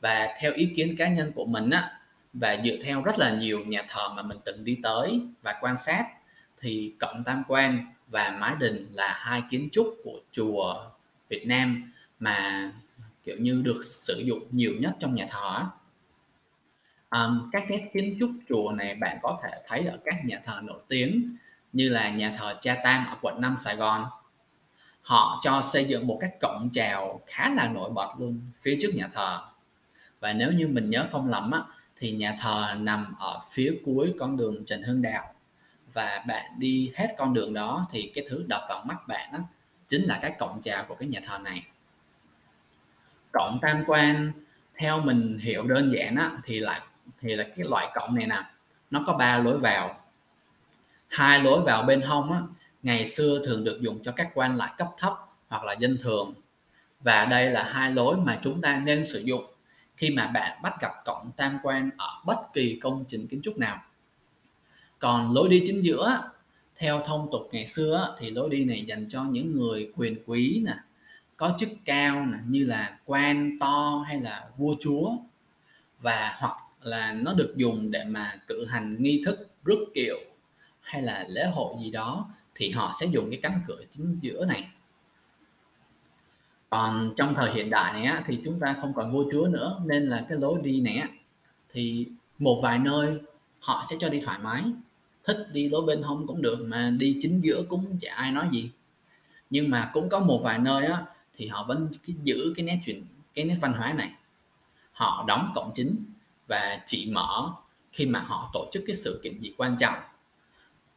Và 0.00 0.28
theo 0.40 0.52
ý 0.52 0.72
kiến 0.76 0.94
cá 0.98 1.08
nhân 1.08 1.32
của 1.32 1.44
mình 1.44 1.70
á 1.70 1.90
và 2.32 2.56
dựa 2.64 2.76
theo 2.84 3.02
rất 3.02 3.18
là 3.18 3.34
nhiều 3.34 3.60
nhà 3.66 3.84
thờ 3.88 4.08
mà 4.16 4.22
mình 4.22 4.38
từng 4.44 4.64
đi 4.64 4.78
tới 4.82 5.20
và 5.42 5.54
quan 5.60 5.78
sát 5.78 6.06
thì 6.60 6.94
cổng 7.00 7.24
tam 7.24 7.42
quan 7.48 7.92
và 8.06 8.36
mái 8.40 8.54
đình 8.60 8.86
là 8.92 9.12
hai 9.20 9.42
kiến 9.50 9.68
trúc 9.72 9.96
của 10.04 10.18
chùa 10.32 10.74
Việt 11.28 11.46
Nam 11.46 11.92
mà 12.20 12.70
kiểu 13.24 13.36
như 13.38 13.62
được 13.64 13.84
sử 13.84 14.22
dụng 14.26 14.42
nhiều 14.50 14.72
nhất 14.80 14.96
trong 14.98 15.14
nhà 15.14 15.26
thờ 15.30 15.64
um, 17.10 17.50
các 17.52 17.70
nét 17.70 17.90
kiến 17.94 18.16
trúc 18.20 18.30
chùa 18.48 18.72
này 18.76 18.94
bạn 18.94 19.18
có 19.22 19.40
thể 19.42 19.62
thấy 19.66 19.86
ở 19.86 19.98
các 20.04 20.14
nhà 20.24 20.40
thờ 20.44 20.60
nổi 20.62 20.80
tiếng 20.88 21.36
như 21.72 21.88
là 21.88 22.10
nhà 22.10 22.32
thờ 22.38 22.58
Cha 22.60 22.76
Tam 22.84 23.06
ở 23.06 23.16
quận 23.22 23.40
5 23.40 23.56
Sài 23.58 23.76
Gòn. 23.76 24.04
Họ 25.02 25.40
cho 25.44 25.62
xây 25.72 25.84
dựng 25.84 26.06
một 26.06 26.18
cái 26.20 26.30
cổng 26.40 26.70
chào 26.72 27.20
khá 27.26 27.50
là 27.50 27.68
nổi 27.68 27.90
bật 27.90 28.14
luôn 28.18 28.40
phía 28.62 28.78
trước 28.82 28.90
nhà 28.94 29.08
thờ. 29.14 29.40
Và 30.20 30.32
nếu 30.32 30.52
như 30.52 30.68
mình 30.68 30.90
nhớ 30.90 31.08
không 31.12 31.30
lầm 31.30 31.50
á 31.50 31.60
thì 31.96 32.12
nhà 32.12 32.36
thờ 32.40 32.74
nằm 32.78 33.14
ở 33.18 33.40
phía 33.50 33.74
cuối 33.84 34.14
con 34.18 34.36
đường 34.36 34.64
Trần 34.66 34.82
Hưng 34.82 35.02
Đạo. 35.02 35.34
Và 35.92 36.24
bạn 36.28 36.44
đi 36.58 36.92
hết 36.96 37.08
con 37.18 37.34
đường 37.34 37.54
đó 37.54 37.86
thì 37.90 38.12
cái 38.14 38.26
thứ 38.30 38.44
đập 38.48 38.62
vào 38.68 38.84
mắt 38.84 39.08
bạn 39.08 39.32
á 39.32 39.38
chính 39.88 40.02
là 40.02 40.18
cái 40.22 40.32
cổng 40.38 40.60
chào 40.62 40.84
của 40.88 40.94
cái 40.94 41.08
nhà 41.08 41.20
thờ 41.26 41.38
này. 41.38 41.62
Cổng 43.32 43.58
tam 43.62 43.84
quan 43.86 44.32
theo 44.78 45.00
mình 45.00 45.38
hiểu 45.38 45.62
đơn 45.62 45.92
giản 45.96 46.16
á 46.16 46.30
thì 46.44 46.60
lại 46.60 46.80
thì 47.20 47.34
là 47.34 47.44
cái 47.44 47.66
loại 47.68 47.88
cổng 47.94 48.14
này 48.14 48.26
nè, 48.26 48.42
nó 48.90 49.02
có 49.06 49.12
ba 49.12 49.38
lối 49.38 49.58
vào. 49.58 50.00
Hai 51.08 51.40
lối 51.40 51.60
vào 51.60 51.82
bên 51.82 52.02
hông 52.02 52.32
á, 52.32 52.40
ngày 52.82 53.06
xưa 53.06 53.42
thường 53.44 53.64
được 53.64 53.80
dùng 53.80 54.02
cho 54.02 54.12
các 54.12 54.30
quan 54.34 54.56
lại 54.56 54.72
cấp 54.78 54.88
thấp 54.98 55.12
hoặc 55.48 55.64
là 55.64 55.72
dân 55.72 55.98
thường. 56.02 56.34
Và 57.00 57.24
đây 57.24 57.50
là 57.50 57.62
hai 57.62 57.90
lối 57.90 58.16
mà 58.16 58.38
chúng 58.42 58.60
ta 58.60 58.76
nên 58.76 59.04
sử 59.04 59.20
dụng 59.20 59.44
khi 59.96 60.10
mà 60.10 60.26
bạn 60.26 60.62
bắt 60.62 60.74
gặp 60.80 60.92
cổng 61.04 61.30
tam 61.36 61.58
quan 61.62 61.90
ở 61.96 62.10
bất 62.26 62.52
kỳ 62.52 62.78
công 62.82 63.04
trình 63.08 63.26
kiến 63.26 63.40
trúc 63.42 63.58
nào. 63.58 63.82
Còn 64.98 65.34
lối 65.34 65.48
đi 65.48 65.62
chính 65.66 65.84
giữa 65.84 66.30
theo 66.76 67.02
thông 67.04 67.28
tục 67.32 67.48
ngày 67.52 67.66
xưa 67.66 68.16
thì 68.18 68.30
lối 68.30 68.50
đi 68.50 68.64
này 68.64 68.84
dành 68.86 69.08
cho 69.08 69.22
những 69.22 69.56
người 69.56 69.92
quyền 69.96 70.22
quý 70.26 70.62
nè, 70.66 70.74
có 71.36 71.54
chức 71.58 71.68
cao 71.84 72.26
nè, 72.26 72.38
như 72.46 72.64
là 72.64 72.98
quan 73.04 73.58
to 73.60 74.04
hay 74.06 74.20
là 74.20 74.48
vua 74.56 74.74
chúa. 74.80 75.10
Và 76.00 76.36
hoặc 76.38 76.56
là 76.82 77.12
nó 77.12 77.34
được 77.34 77.54
dùng 77.56 77.90
để 77.90 78.04
mà 78.04 78.40
cử 78.46 78.66
hành 78.66 79.02
nghi 79.02 79.22
thức 79.26 79.50
rước 79.64 79.86
kiệu 79.94 80.18
hay 80.80 81.02
là 81.02 81.26
lễ 81.28 81.44
hội 81.54 81.74
gì 81.82 81.90
đó 81.90 82.30
thì 82.54 82.70
họ 82.70 82.92
sẽ 83.00 83.06
dùng 83.06 83.30
cái 83.30 83.40
cánh 83.42 83.60
cửa 83.66 83.82
chính 83.90 84.18
giữa 84.20 84.44
này. 84.46 84.68
Còn 86.70 87.12
trong 87.16 87.34
thời 87.34 87.52
hiện 87.52 87.70
đại 87.70 87.92
này 87.92 88.04
á, 88.04 88.24
thì 88.26 88.40
chúng 88.44 88.60
ta 88.60 88.76
không 88.80 88.94
còn 88.94 89.12
vua 89.12 89.24
chúa 89.32 89.48
nữa 89.48 89.80
nên 89.86 90.08
là 90.08 90.26
cái 90.28 90.38
lối 90.38 90.60
đi 90.62 90.80
này 90.80 90.96
á, 90.96 91.08
thì 91.72 92.06
một 92.38 92.60
vài 92.62 92.78
nơi 92.78 93.18
họ 93.60 93.84
sẽ 93.90 93.96
cho 94.00 94.08
đi 94.08 94.20
thoải 94.20 94.38
mái. 94.38 94.64
Thích 95.24 95.46
đi 95.52 95.68
lối 95.68 95.82
bên 95.86 96.02
hông 96.02 96.26
cũng 96.26 96.42
được 96.42 96.58
mà 96.66 96.90
đi 96.98 97.18
chính 97.20 97.40
giữa 97.40 97.62
cũng 97.68 97.98
chả 98.00 98.14
ai 98.14 98.32
nói 98.32 98.48
gì. 98.52 98.70
Nhưng 99.50 99.70
mà 99.70 99.90
cũng 99.92 100.08
có 100.08 100.18
một 100.18 100.40
vài 100.44 100.58
nơi 100.58 100.86
á, 100.86 101.04
thì 101.36 101.46
họ 101.46 101.64
vẫn 101.68 101.88
giữ 102.04 102.52
cái 102.56 102.66
nét 102.66 102.80
truyền 102.84 103.02
cái 103.34 103.44
nét 103.44 103.56
văn 103.60 103.72
hóa 103.72 103.92
này. 103.92 104.12
Họ 104.92 105.24
đóng 105.28 105.52
cổng 105.54 105.70
chính 105.74 105.96
và 106.48 106.80
chỉ 106.86 107.10
mở 107.12 107.50
khi 107.92 108.06
mà 108.06 108.20
họ 108.20 108.50
tổ 108.52 108.68
chức 108.72 108.82
cái 108.86 108.96
sự 108.96 109.20
kiện 109.22 109.40
gì 109.40 109.54
quan 109.56 109.76
trọng. 109.76 109.94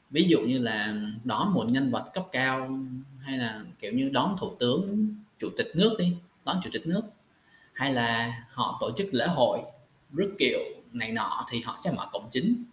Ví 0.10 0.28
dụ 0.30 0.40
như 0.42 0.60
là 0.60 0.94
đón 1.24 1.54
một 1.54 1.66
nhân 1.70 1.92
vật 1.92 2.10
cấp 2.14 2.26
cao 2.32 2.70
hay 3.20 3.38
là 3.38 3.62
kiểu 3.80 3.94
như 3.94 4.10
đón 4.10 4.36
thủ 4.40 4.56
tướng, 4.60 5.08
chủ 5.40 5.50
tịch 5.58 5.72
nước 5.76 5.96
đi, 6.00 6.16
đón 6.46 6.60
chủ 6.64 6.70
tịch 6.74 6.88
nước. 6.88 7.02
Hay 7.74 7.94
là 7.94 8.42
họ 8.52 8.78
tổ 8.82 8.92
chức 8.98 9.08
lễ 9.12 9.28
hội, 9.28 9.62
rước 10.14 10.36
kiệu 10.40 10.60
này 10.92 11.12
nọ 11.12 11.46
thì 11.50 11.62
họ 11.62 11.78
sẽ 11.84 11.92
mở 11.92 12.08
cổng 12.12 12.30
chính. 12.32 12.64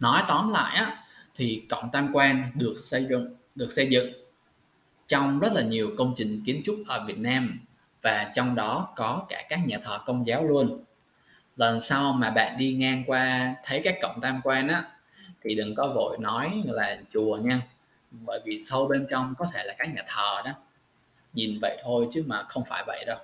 Nói 0.00 0.22
tóm 0.28 0.50
lại 0.50 0.76
á, 0.76 1.04
thì 1.34 1.66
cổng 1.68 1.90
tam 1.92 2.10
quan 2.12 2.50
được 2.54 2.74
xây 2.78 3.06
dựng, 3.10 3.34
được 3.54 3.72
xây 3.72 3.88
dựng 3.90 4.12
trong 5.08 5.38
rất 5.38 5.52
là 5.52 5.62
nhiều 5.62 5.90
công 5.98 6.14
trình 6.16 6.42
kiến 6.46 6.62
trúc 6.64 6.76
ở 6.86 7.04
Việt 7.06 7.18
Nam 7.18 7.60
và 8.02 8.32
trong 8.34 8.54
đó 8.54 8.92
có 8.96 9.26
cả 9.28 9.46
các 9.48 9.60
nhà 9.66 9.78
thờ 9.84 9.98
công 10.06 10.26
giáo 10.26 10.44
luôn 10.44 10.84
lần 11.56 11.80
sau 11.80 12.12
mà 12.12 12.30
bạn 12.30 12.56
đi 12.58 12.72
ngang 12.72 13.04
qua 13.06 13.54
thấy 13.64 13.80
các 13.84 13.94
cổng 14.02 14.20
tam 14.20 14.40
quan 14.44 14.68
á 14.68 14.84
thì 15.42 15.54
đừng 15.54 15.74
có 15.74 15.92
vội 15.94 16.16
nói 16.20 16.62
là 16.64 16.98
chùa 17.10 17.36
nha. 17.36 17.60
Bởi 18.10 18.40
vì 18.44 18.58
sâu 18.58 18.88
bên 18.88 19.06
trong 19.10 19.34
có 19.38 19.46
thể 19.52 19.64
là 19.64 19.74
các 19.78 19.94
nhà 19.94 20.02
thờ 20.06 20.42
đó. 20.44 20.50
Nhìn 21.32 21.58
vậy 21.62 21.80
thôi 21.84 22.08
chứ 22.12 22.24
mà 22.26 22.42
không 22.42 22.64
phải 22.68 22.84
vậy 22.86 23.04
đâu. 23.06 23.18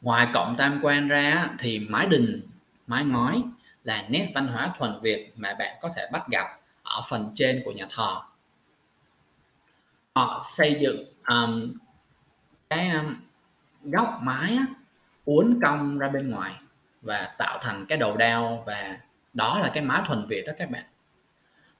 Ngoài 0.00 0.28
cổng 0.34 0.54
tam 0.58 0.80
quan 0.82 1.08
ra 1.08 1.48
thì 1.58 1.78
mái 1.78 2.06
đình 2.06 2.42
mái 2.86 3.04
ngói 3.04 3.42
là 3.84 4.04
nét 4.08 4.32
văn 4.34 4.46
hóa 4.46 4.74
thuần 4.78 5.00
việt 5.02 5.32
mà 5.36 5.54
bạn 5.58 5.78
có 5.82 5.88
thể 5.96 6.08
bắt 6.12 6.28
gặp 6.28 6.58
ở 6.82 7.02
phần 7.08 7.30
trên 7.34 7.62
của 7.64 7.72
nhà 7.72 7.86
thờ. 7.90 8.20
Họ 10.14 10.44
xây 10.56 10.78
dựng 10.80 11.04
um, 11.28 11.72
cái 12.70 12.90
um, 12.90 13.14
góc 13.82 14.18
mái 14.22 14.56
á 14.56 14.66
uốn 15.24 15.58
cong 15.62 15.98
ra 15.98 16.08
bên 16.08 16.30
ngoài 16.30 16.54
và 17.02 17.34
tạo 17.38 17.58
thành 17.62 17.86
cái 17.88 17.98
đầu 17.98 18.16
đao 18.16 18.62
và 18.66 18.98
đó 19.34 19.58
là 19.62 19.70
cái 19.74 19.84
mái 19.84 20.02
thuần 20.06 20.26
việt 20.26 20.44
đó 20.46 20.52
các 20.58 20.70
bạn. 20.70 20.84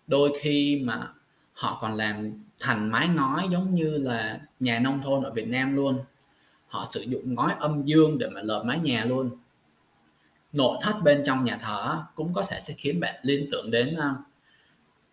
Đôi 0.06 0.38
khi 0.40 0.82
mà 0.84 1.08
họ 1.52 1.78
còn 1.80 1.94
làm 1.94 2.44
thành 2.60 2.90
mái 2.90 3.08
ngói 3.08 3.48
giống 3.50 3.74
như 3.74 3.98
là 3.98 4.40
nhà 4.60 4.78
nông 4.78 5.00
thôn 5.04 5.22
ở 5.22 5.30
Việt 5.30 5.48
Nam 5.48 5.76
luôn. 5.76 6.04
Họ 6.66 6.86
sử 6.90 7.00
dụng 7.00 7.34
ngói 7.34 7.54
âm 7.60 7.82
dương 7.84 8.18
để 8.18 8.28
mà 8.28 8.40
lợp 8.40 8.62
mái 8.66 8.78
nhà 8.78 9.04
luôn. 9.04 9.30
Nội 10.52 10.78
thất 10.82 10.94
bên 11.02 11.22
trong 11.26 11.44
nhà 11.44 11.56
thờ 11.56 12.02
cũng 12.14 12.34
có 12.34 12.44
thể 12.48 12.60
sẽ 12.60 12.74
khiến 12.76 13.00
bạn 13.00 13.14
liên 13.22 13.48
tưởng 13.52 13.70
đến 13.70 13.96
um, 13.96 14.14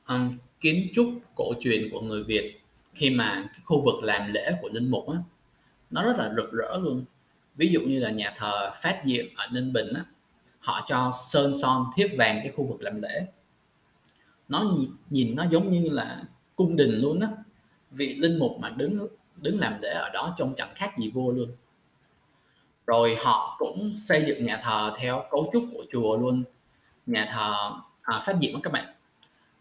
um, 0.07 0.38
kiến 0.59 0.88
trúc 0.93 1.07
cổ 1.35 1.53
truyền 1.59 1.89
của 1.91 2.01
người 2.01 2.23
Việt 2.23 2.61
khi 2.93 3.09
mà 3.09 3.43
cái 3.53 3.61
khu 3.63 3.85
vực 3.85 4.03
làm 4.03 4.33
lễ 4.33 4.51
của 4.61 4.69
linh 4.69 4.91
mục 4.91 5.09
á 5.09 5.17
nó 5.91 6.03
rất 6.03 6.17
là 6.17 6.33
rực 6.35 6.51
rỡ 6.51 6.77
luôn 6.77 7.05
ví 7.55 7.67
dụ 7.67 7.81
như 7.81 8.00
là 8.00 8.10
nhà 8.10 8.34
thờ 8.38 8.72
Phát 8.81 9.01
Diệm 9.05 9.25
ở 9.36 9.48
Ninh 9.51 9.74
Bình 9.74 9.93
á 9.93 10.03
họ 10.60 10.81
cho 10.88 11.12
sơn 11.31 11.53
son 11.62 11.86
thiếp 11.96 12.10
vàng 12.17 12.39
cái 12.43 12.51
khu 12.55 12.65
vực 12.65 12.81
làm 12.81 13.01
lễ. 13.01 13.25
Nó 14.50 14.75
nhìn 15.10 15.36
nó 15.36 15.46
giống 15.51 15.72
như 15.72 15.89
là 15.89 16.24
cung 16.55 16.75
đình 16.75 16.91
luôn 16.91 17.20
á. 17.20 17.27
Vị 17.91 18.15
linh 18.15 18.39
mục 18.39 18.51
mà 18.60 18.70
đứng 18.70 19.08
đứng 19.41 19.60
làm 19.60 19.81
lễ 19.81 19.89
ở 19.89 20.10
đó 20.10 20.34
trông 20.38 20.53
chẳng 20.55 20.75
khác 20.75 20.98
gì 20.98 21.12
vua 21.12 21.31
luôn. 21.31 21.51
Rồi 22.88 23.17
họ 23.20 23.55
cũng 23.60 23.93
xây 23.98 24.24
dựng 24.27 24.46
nhà 24.46 24.62
thờ 24.63 24.93
theo 24.98 25.24
cấu 25.31 25.50
trúc 25.53 25.63
của 25.74 25.84
chùa 25.91 26.17
luôn. 26.17 26.43
Nhà 27.05 27.29
thờ 27.31 27.72
à, 28.01 28.24
phát 28.25 28.36
diệm 28.41 28.62
các 28.62 28.74
bạn 28.74 28.93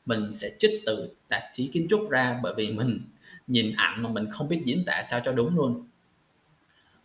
mình 0.06 0.32
sẽ 0.32 0.50
trích 0.58 0.82
từ 0.86 1.14
tạp 1.28 1.42
chí 1.52 1.70
kiến 1.72 1.86
trúc 1.90 2.10
ra 2.10 2.40
bởi 2.42 2.54
vì 2.56 2.72
mình 2.72 3.00
nhìn 3.46 3.74
ảnh 3.76 4.02
mà 4.02 4.10
mình 4.10 4.30
không 4.30 4.48
biết 4.48 4.62
diễn 4.64 4.84
tả 4.86 5.02
sao 5.02 5.20
cho 5.24 5.32
đúng 5.32 5.56
luôn. 5.56 5.86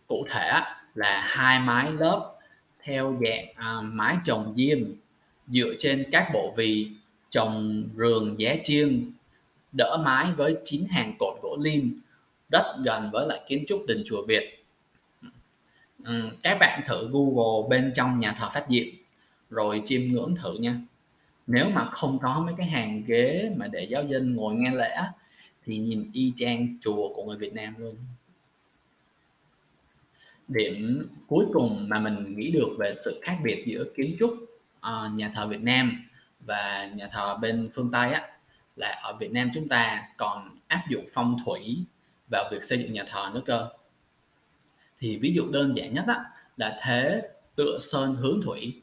Cụ 0.06 0.26
thể 0.30 0.60
là 0.96 1.20
hai 1.26 1.60
mái 1.60 1.92
lớp 1.92 2.32
theo 2.82 3.18
dạng 3.24 3.46
à, 3.54 3.80
mái 3.82 4.16
trồng 4.24 4.54
diêm 4.56 4.78
dựa 5.48 5.74
trên 5.78 6.06
các 6.12 6.30
bộ 6.34 6.54
vì 6.56 6.90
trồng 7.30 7.84
rường 7.96 8.40
giá 8.40 8.56
chiêng 8.64 9.12
đỡ 9.72 10.02
mái 10.04 10.32
với 10.32 10.56
chín 10.64 10.84
hàng 10.90 11.14
cột 11.18 11.34
gỗ 11.42 11.56
lim 11.60 12.00
rất 12.50 12.76
gần 12.84 13.10
với 13.12 13.26
lại 13.28 13.40
kiến 13.48 13.64
trúc 13.68 13.86
đình 13.86 14.02
chùa 14.06 14.26
Việt. 14.26 14.64
Ừ, 16.04 16.30
các 16.42 16.56
bạn 16.60 16.82
thử 16.86 17.08
Google 17.12 17.68
bên 17.68 17.92
trong 17.94 18.20
nhà 18.20 18.32
thờ 18.32 18.50
phát 18.54 18.66
diệm 18.68 18.86
rồi 19.50 19.82
chiêm 19.86 20.02
ngưỡng 20.02 20.34
thử 20.36 20.54
nha. 20.58 20.76
Nếu 21.46 21.68
mà 21.68 21.84
không 21.84 22.18
có 22.18 22.42
mấy 22.46 22.54
cái 22.58 22.66
hàng 22.66 23.04
ghế 23.06 23.50
mà 23.56 23.66
để 23.66 23.84
giáo 23.84 24.04
dân 24.04 24.36
ngồi 24.36 24.54
nghe 24.54 24.70
lễ 24.70 24.96
thì 25.66 25.78
nhìn 25.78 26.10
y 26.12 26.32
chang 26.36 26.78
chùa 26.80 27.14
của 27.14 27.24
người 27.24 27.36
Việt 27.36 27.54
Nam 27.54 27.74
luôn 27.78 27.96
điểm 30.48 31.08
cuối 31.26 31.46
cùng 31.52 31.88
mà 31.88 31.98
mình 31.98 32.36
nghĩ 32.36 32.50
được 32.50 32.68
về 32.78 32.94
sự 33.04 33.20
khác 33.22 33.38
biệt 33.44 33.64
giữa 33.66 33.84
kiến 33.96 34.16
trúc 34.18 34.30
uh, 34.76 35.14
nhà 35.14 35.30
thờ 35.34 35.46
Việt 35.46 35.62
Nam 35.62 36.04
và 36.40 36.90
nhà 36.94 37.08
thờ 37.12 37.36
bên 37.40 37.68
phương 37.72 37.90
Tây 37.92 38.12
á 38.12 38.22
là 38.76 39.00
ở 39.02 39.16
Việt 39.20 39.32
Nam 39.32 39.50
chúng 39.54 39.68
ta 39.68 40.02
còn 40.16 40.58
áp 40.66 40.82
dụng 40.90 41.04
phong 41.12 41.36
thủy 41.44 41.78
vào 42.30 42.48
việc 42.50 42.64
xây 42.64 42.78
dựng 42.78 42.92
nhà 42.92 43.04
thờ 43.08 43.30
nữa 43.34 43.42
cơ. 43.46 43.68
Thì 44.98 45.16
ví 45.16 45.34
dụ 45.34 45.50
đơn 45.52 45.76
giản 45.76 45.92
nhất 45.92 46.04
á, 46.08 46.24
là 46.56 46.78
thế 46.82 47.22
tựa 47.56 47.78
sơn 47.80 48.16
hướng 48.16 48.42
thủy. 48.42 48.80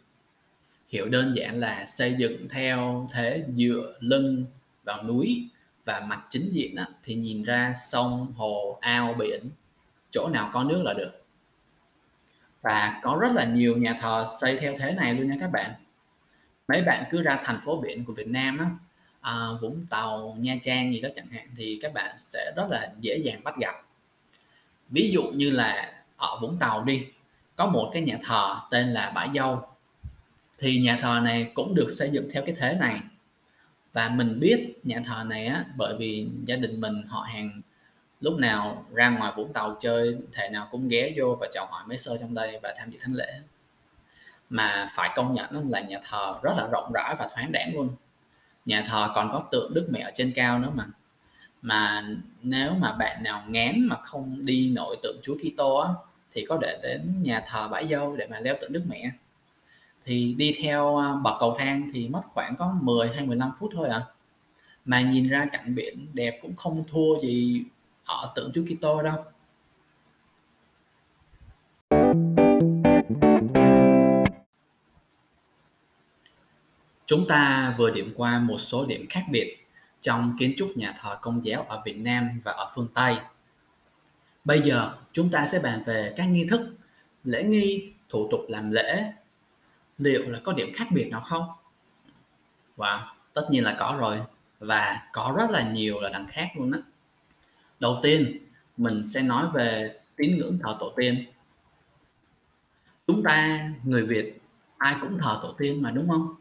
Hiểu 0.90 1.10
đơn 1.10 1.34
giản 1.36 1.56
là 1.56 1.86
xây 1.86 2.16
dựng 2.20 2.50
theo 2.50 3.08
thế 3.12 3.46
dựa 3.56 3.94
lưng 4.00 4.46
vào 4.84 5.04
núi 5.04 5.50
và 5.86 6.00
mặt 6.00 6.22
chính 6.30 6.50
diện 6.52 6.76
á, 6.76 6.88
thì 7.04 7.16
nhìn 7.16 7.44
ra 7.44 7.74
sông 7.92 8.34
hồ 8.38 8.78
ao 8.82 9.14
biển 9.14 9.50
chỗ 10.12 10.30
nào 10.30 10.50
có 10.54 10.64
nước 10.64 10.82
là 10.86 10.94
được 10.94 11.23
và 12.64 13.00
có 13.04 13.18
rất 13.22 13.32
là 13.32 13.46
nhiều 13.46 13.78
nhà 13.78 13.98
thờ 14.02 14.26
xây 14.42 14.58
theo 14.58 14.76
thế 14.80 14.92
này 14.92 15.14
luôn 15.14 15.28
nha 15.28 15.36
các 15.40 15.52
bạn. 15.52 15.74
Mấy 16.68 16.82
bạn 16.82 17.04
cứ 17.12 17.22
ra 17.22 17.40
thành 17.46 17.60
phố 17.66 17.82
biển 17.82 18.06
của 18.06 18.14
Việt 18.14 18.28
Nam 18.28 18.58
á 18.58 18.70
à, 19.22 19.48
Vũng 19.62 19.86
Tàu 19.90 20.36
Nha 20.40 20.56
Trang 20.64 20.92
gì 20.92 21.02
đó 21.02 21.10
chẳng 21.16 21.28
hạn 21.32 21.48
thì 21.58 21.80
các 21.82 21.94
bạn 21.94 22.16
sẽ 22.18 22.52
rất 22.56 22.66
là 22.70 22.92
dễ 23.00 23.18
dàng 23.18 23.44
bắt 23.44 23.58
gặp. 23.58 23.76
Ví 24.90 25.12
dụ 25.14 25.24
như 25.24 25.50
là 25.50 25.94
ở 26.18 26.40
Vũng 26.42 26.58
Tàu 26.60 26.84
đi 26.84 27.08
có 27.56 27.68
một 27.68 27.90
cái 27.94 28.02
nhà 28.02 28.18
thờ 28.24 28.56
tên 28.72 28.88
là 28.88 29.12
Bãi 29.16 29.30
Dâu. 29.36 29.62
Thì 30.58 30.80
nhà 30.80 30.98
thờ 31.02 31.22
này 31.24 31.52
cũng 31.54 31.76
được 31.76 31.88
xây 31.90 32.10
dựng 32.10 32.30
theo 32.34 32.44
cái 32.46 32.56
thế 32.60 32.78
này. 32.80 33.00
Và 33.94 34.10
mình 34.10 34.40
biết 34.40 34.80
nhà 34.84 35.02
thờ 35.06 35.24
này 35.28 35.48
á 35.48 35.66
bởi 35.76 35.96
vì 36.00 36.28
gia 36.46 36.56
đình 36.56 36.82
mình 36.82 37.04
họ 37.08 37.22
hàng 37.22 37.62
lúc 38.24 38.40
nào 38.40 38.86
ra 38.94 39.10
ngoài 39.10 39.34
Vũng 39.36 39.54
Tàu 39.54 39.78
chơi, 39.82 40.18
thể 40.32 40.50
nào 40.50 40.68
cũng 40.72 40.88
ghé 40.88 41.14
vô 41.16 41.38
và 41.42 41.48
chào 41.54 41.66
hỏi 41.66 41.84
mấy 41.88 41.98
sơ 41.98 42.18
trong 42.18 42.34
đây 42.34 42.60
và 42.64 42.74
tham 42.78 42.92
dự 42.92 43.00
thánh 43.02 43.14
lễ. 43.14 43.34
Mà 44.50 44.90
phải 44.96 45.10
công 45.16 45.34
nhận 45.34 45.70
là 45.70 45.82
nhà 45.82 46.00
thờ 46.10 46.36
rất 46.44 46.54
là 46.58 46.68
rộng 46.72 46.92
rãi 46.94 47.16
và 47.20 47.28
thoáng 47.36 47.52
đãng 47.52 47.72
luôn. 47.76 47.90
Nhà 48.66 48.86
thờ 48.90 49.10
còn 49.16 49.30
có 49.32 49.44
tượng 49.52 49.74
Đức 49.74 49.88
Mẹ 49.92 50.00
ở 50.00 50.12
trên 50.16 50.34
cao 50.36 50.60
nữa 50.60 50.72
mà. 50.76 50.86
Mà 51.62 52.04
nếu 52.42 52.72
mà 52.80 52.94
bạn 52.94 53.24
nào 53.24 53.44
ngán 53.48 53.88
mà 53.88 53.96
không 54.04 54.46
đi 54.46 54.70
nội 54.70 54.98
tượng 55.04 55.18
Chúa 55.24 55.38
Kitô 55.38 55.76
á, 55.76 55.90
thì 56.34 56.46
có 56.50 56.60
thể 56.62 56.80
đến 56.84 57.24
nhà 57.24 57.44
thờ 57.48 57.68
Bãi 57.68 57.88
Dâu 57.88 58.16
để 58.16 58.28
mà 58.28 58.40
leo 58.40 58.56
tượng 58.62 58.74
Đức 58.74 58.84
Mẹ. 58.90 59.12
Thì 60.06 60.36
đi 60.38 60.56
theo 60.62 60.98
à, 60.98 61.14
bậc 61.24 61.34
cầu 61.40 61.56
thang 61.60 61.92
thì 61.94 62.08
mất 62.08 62.22
khoảng 62.28 62.56
có 62.56 62.76
10 62.82 63.10
hay 63.16 63.26
15 63.26 63.52
phút 63.60 63.72
thôi 63.76 63.90
à 63.90 64.02
mà 64.86 65.02
nhìn 65.02 65.30
ra 65.30 65.46
cảnh 65.52 65.76
biển 65.76 66.08
đẹp 66.14 66.40
cũng 66.42 66.56
không 66.56 66.84
thua 66.88 67.22
gì 67.22 67.64
ở 68.06 68.32
tượng 68.36 68.52
Chúa 68.54 68.64
Kitô 68.66 69.02
đâu 69.02 69.24
Chúng 77.06 77.28
ta 77.28 77.76
vừa 77.78 77.92
điểm 77.92 78.14
qua 78.16 78.40
một 78.40 78.58
số 78.58 78.86
điểm 78.86 79.06
khác 79.10 79.26
biệt 79.32 79.68
trong 80.02 80.36
kiến 80.40 80.54
trúc 80.58 80.78
nhà 80.78 80.94
thờ 81.00 81.18
Công 81.22 81.46
giáo 81.46 81.66
ở 81.70 81.82
Việt 81.86 81.98
Nam 81.98 82.42
và 82.44 82.52
ở 82.52 82.68
phương 82.76 82.88
Tây. 82.94 83.18
Bây 84.46 84.62
giờ 84.62 84.94
chúng 85.12 85.30
ta 85.30 85.46
sẽ 85.46 85.60
bàn 85.60 85.84
về 85.86 86.14
các 86.18 86.26
nghi 86.26 86.48
thức, 86.50 86.62
lễ 87.24 87.44
nghi, 87.44 87.94
thủ 88.10 88.28
tục 88.32 88.42
làm 88.48 88.72
lễ. 88.72 89.12
Liệu 89.98 90.30
là 90.30 90.40
có 90.44 90.54
điểm 90.54 90.72
khác 90.74 90.88
biệt 90.92 91.10
nào 91.10 91.22
không? 91.22 91.46
Wow, 92.78 93.00
tất 93.34 93.48
nhiên 93.50 93.64
là 93.64 93.76
có 93.80 93.98
rồi 94.00 94.22
và 94.60 95.02
có 95.14 95.34
rất 95.38 95.50
là 95.50 95.72
nhiều 95.72 96.02
là 96.02 96.10
đằng 96.10 96.28
khác 96.28 96.50
luôn 96.56 96.72
á. 96.72 96.80
Đầu 97.80 98.00
tiên, 98.04 98.38
mình 98.78 99.08
sẽ 99.08 99.22
nói 99.22 99.48
về 99.54 100.00
tín 100.16 100.38
ngưỡng 100.38 100.60
thờ 100.64 100.78
tổ 100.80 100.94
tiên. 100.96 101.26
Chúng 103.08 103.24
ta 103.24 103.70
người 103.84 104.06
Việt 104.06 104.42
ai 104.78 104.96
cũng 105.02 105.18
thờ 105.18 105.40
tổ 105.42 105.56
tiên 105.58 105.82
mà 105.82 105.92
đúng 105.92 106.10
không? 106.10 106.36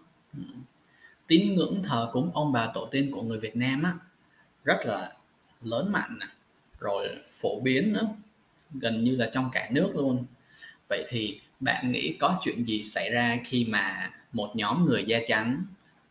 tín 1.26 1.54
ngưỡng 1.54 1.82
thờ 1.82 2.10
cúng 2.12 2.30
ông 2.34 2.52
bà 2.52 2.70
tổ 2.74 2.88
tiên 2.90 3.10
của 3.12 3.22
người 3.22 3.40
Việt 3.40 3.56
Nam 3.56 3.82
á 3.82 3.92
rất 4.64 4.76
là 4.86 5.12
lớn 5.62 5.92
mạnh 5.92 6.18
nè 6.20 6.26
rồi 6.80 7.08
phổ 7.40 7.60
biến 7.60 7.92
nữa 7.92 8.06
gần 8.70 9.04
như 9.04 9.16
là 9.16 9.30
trong 9.32 9.50
cả 9.52 9.68
nước 9.70 9.92
luôn 9.94 10.24
vậy 10.88 11.06
thì 11.08 11.40
bạn 11.60 11.92
nghĩ 11.92 12.16
có 12.20 12.38
chuyện 12.40 12.64
gì 12.64 12.82
xảy 12.82 13.10
ra 13.10 13.36
khi 13.44 13.64
mà 13.64 14.10
một 14.32 14.52
nhóm 14.56 14.86
người 14.86 15.04
da 15.04 15.18
trắng 15.26 15.62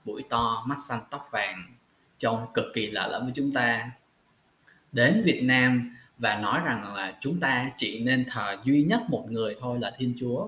mũi 0.06 0.24
to 0.30 0.64
mắt 0.68 0.78
xanh 0.88 1.02
tóc 1.10 1.30
vàng 1.32 1.76
trông 2.18 2.48
cực 2.54 2.66
kỳ 2.74 2.92
lạ 2.92 3.08
lẫm 3.08 3.24
với 3.24 3.32
chúng 3.36 3.52
ta 3.52 3.92
đến 4.92 5.24
Việt 5.26 5.42
Nam 5.44 5.96
và 6.18 6.36
nói 6.36 6.62
rằng 6.66 6.96
là 6.96 7.18
chúng 7.22 7.40
ta 7.40 7.72
chỉ 7.76 8.04
nên 8.04 8.26
thờ 8.30 8.58
duy 8.64 8.84
nhất 8.84 9.02
một 9.10 9.26
người 9.30 9.56
thôi 9.60 9.78
là 9.82 9.92
Thiên 9.98 10.14
Chúa. 10.20 10.48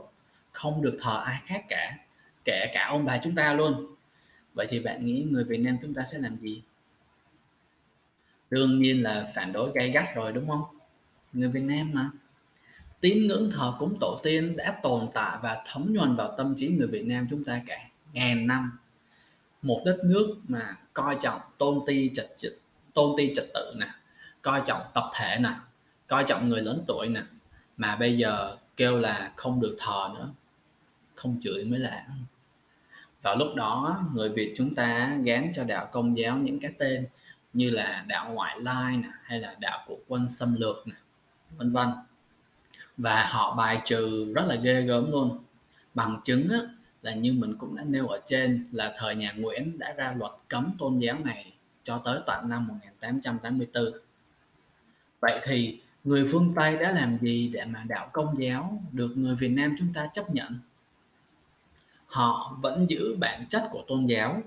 Không 0.52 0.82
được 0.82 0.98
thờ 1.02 1.22
ai 1.26 1.42
khác 1.46 1.64
cả, 1.70 1.98
kể 2.46 2.72
cả 2.74 2.88
ông 2.90 3.06
bà 3.06 3.20
chúng 3.24 3.36
ta 3.36 3.54
luôn. 3.54 3.86
Vậy 4.54 4.68
thì 4.70 4.80
bạn 4.80 5.06
nghĩ 5.06 5.28
người 5.32 5.44
Việt 5.44 5.58
Nam 5.60 5.78
chúng 5.82 5.94
ta 5.94 6.04
sẽ 6.12 6.18
làm 6.18 6.38
gì? 6.38 6.62
Đương 8.50 8.82
nhiên 8.82 9.04
là 9.04 9.32
phản 9.36 9.54
đối 9.54 9.72
gay 9.76 9.92
gắt 9.92 10.16
rồi, 10.16 10.32
đúng 10.32 10.48
không? 10.48 10.64
Người 11.34 11.50
Việt 11.50 11.64
Nam 11.64 11.92
mà. 11.94 12.10
Tín 13.02 13.28
ngưỡng 13.28 13.52
thờ 13.52 13.74
cúng 13.80 13.98
tổ 14.00 14.20
tiên 14.24 14.56
đã 14.58 14.80
tồn 14.84 15.08
tại 15.14 15.38
và 15.44 15.64
thấm 15.68 15.94
nhuần 15.94 16.16
vào 16.16 16.36
tâm 16.38 16.54
trí 16.58 16.68
người 16.68 16.88
Việt 16.88 17.06
Nam 17.06 17.28
chúng 17.30 17.44
ta 17.44 17.62
cả 17.68 17.78
ngàn 18.14 18.48
năm. 18.48 18.72
Một 19.62 19.82
đất 19.86 20.00
nước 20.04 20.36
mà 20.48 20.78
coi 20.94 21.18
trọng 21.22 21.42
tôn 21.58 21.80
ti 21.86 22.12
trật 22.14 22.36
tôn 22.94 23.14
ti 23.18 23.34
trật 23.36 23.46
tự 23.54 23.74
nè 23.78 23.88
coi 24.44 24.62
trọng 24.66 24.82
tập 24.94 25.12
thể 25.16 25.38
nè 25.40 25.54
coi 26.08 26.24
trọng 26.28 26.50
người 26.50 26.62
lớn 26.62 26.84
tuổi 26.88 27.10
nè 27.10 27.22
mà 27.78 27.96
bây 27.96 28.18
giờ 28.18 28.58
kêu 28.78 29.00
là 29.00 29.34
không 29.36 29.62
được 29.62 29.76
thờ 29.80 30.10
nữa 30.16 30.30
không 31.16 31.38
chửi 31.42 31.66
mới 31.66 31.80
lạ 31.80 32.06
và 33.24 33.36
lúc 33.36 33.48
đó 33.56 34.04
người 34.14 34.30
Việt 34.30 34.54
chúng 34.58 34.76
ta 34.76 35.18
gán 35.24 35.52
cho 35.56 35.64
đạo 35.64 35.90
công 35.92 36.18
giáo 36.18 36.38
những 36.38 36.60
cái 36.60 36.72
tên 36.78 37.08
như 37.54 37.70
là 37.70 38.06
đạo 38.08 38.32
ngoại 38.34 38.60
lai 38.60 38.98
nè 38.98 39.10
hay 39.24 39.40
là 39.40 39.56
đạo 39.60 39.84
của 39.88 39.98
quân 40.08 40.30
xâm 40.30 40.56
lược 40.56 40.88
nè 40.88 40.96
vân 41.58 41.72
vân. 41.72 41.88
Và 42.98 43.28
họ 43.30 43.56
bài 43.56 43.82
trừ 43.86 44.34
rất 44.34 44.46
là 44.48 44.56
ghê 44.56 44.82
gớm 44.82 45.12
luôn. 45.12 45.40
Bằng 45.94 46.22
chứng 46.24 46.50
á, 46.50 46.60
là 47.02 47.14
như 47.14 47.34
mình 47.34 47.56
cũng 47.58 47.76
đã 47.76 47.84
nêu 47.84 48.08
ở 48.08 48.20
trên 48.26 48.68
là 48.72 48.96
thời 48.98 49.16
nhà 49.16 49.34
Nguyễn 49.38 49.80
đã 49.80 49.94
ra 49.98 50.14
luật 50.18 50.32
cấm 50.48 50.76
tôn 50.80 51.00
giáo 51.00 51.20
này 51.20 51.54
cho 51.84 51.98
tới 51.98 52.20
tận 52.28 52.50
năm 52.50 52.68
1884 52.68 53.86
vậy 55.24 55.42
thì 55.46 55.80
người 56.04 56.28
phương 56.32 56.54
Tây 56.56 56.78
đã 56.78 56.92
làm 56.92 57.18
gì 57.22 57.50
để 57.54 57.66
mà 57.66 57.84
đạo 57.88 58.10
công 58.14 58.44
giáo 58.44 58.82
được 58.92 59.18
người 59.18 59.36
Việt 59.36 59.50
Nam 59.50 59.76
chúng 59.80 59.94
ta 59.94 60.10
chấp 60.14 60.30
nhận 60.30 60.60
họ 62.14 62.58
vẫn 62.62 62.90
giữ 62.90 63.16
bản 63.16 63.46
chất 63.50 63.64
của 63.72 63.84
tôn 63.88 64.06
giáo 64.06 64.42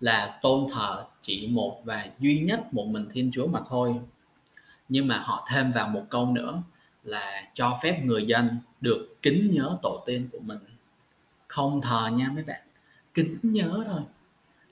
là 0.00 0.38
tôn 0.42 0.66
thờ 0.72 1.04
chỉ 1.20 1.48
một 1.52 1.80
và 1.84 2.06
duy 2.18 2.40
nhất 2.40 2.74
một 2.74 2.86
mình 2.86 3.06
Thiên 3.12 3.30
Chúa 3.32 3.46
mà 3.46 3.60
thôi. 3.68 3.94
Nhưng 4.88 5.08
mà 5.08 5.18
họ 5.18 5.48
thêm 5.52 5.72
vào 5.72 5.88
một 5.88 6.04
câu 6.10 6.26
nữa 6.26 6.62
là 7.04 7.42
cho 7.54 7.78
phép 7.82 8.00
người 8.04 8.24
dân 8.26 8.56
được 8.80 9.16
kính 9.22 9.50
nhớ 9.52 9.78
tổ 9.82 10.02
tiên 10.06 10.28
của 10.32 10.38
mình. 10.40 10.58
Không 11.48 11.80
thờ 11.80 12.10
nha 12.12 12.28
mấy 12.34 12.44
bạn, 12.44 12.60
kính 13.14 13.38
nhớ 13.42 13.84
thôi. 13.86 14.00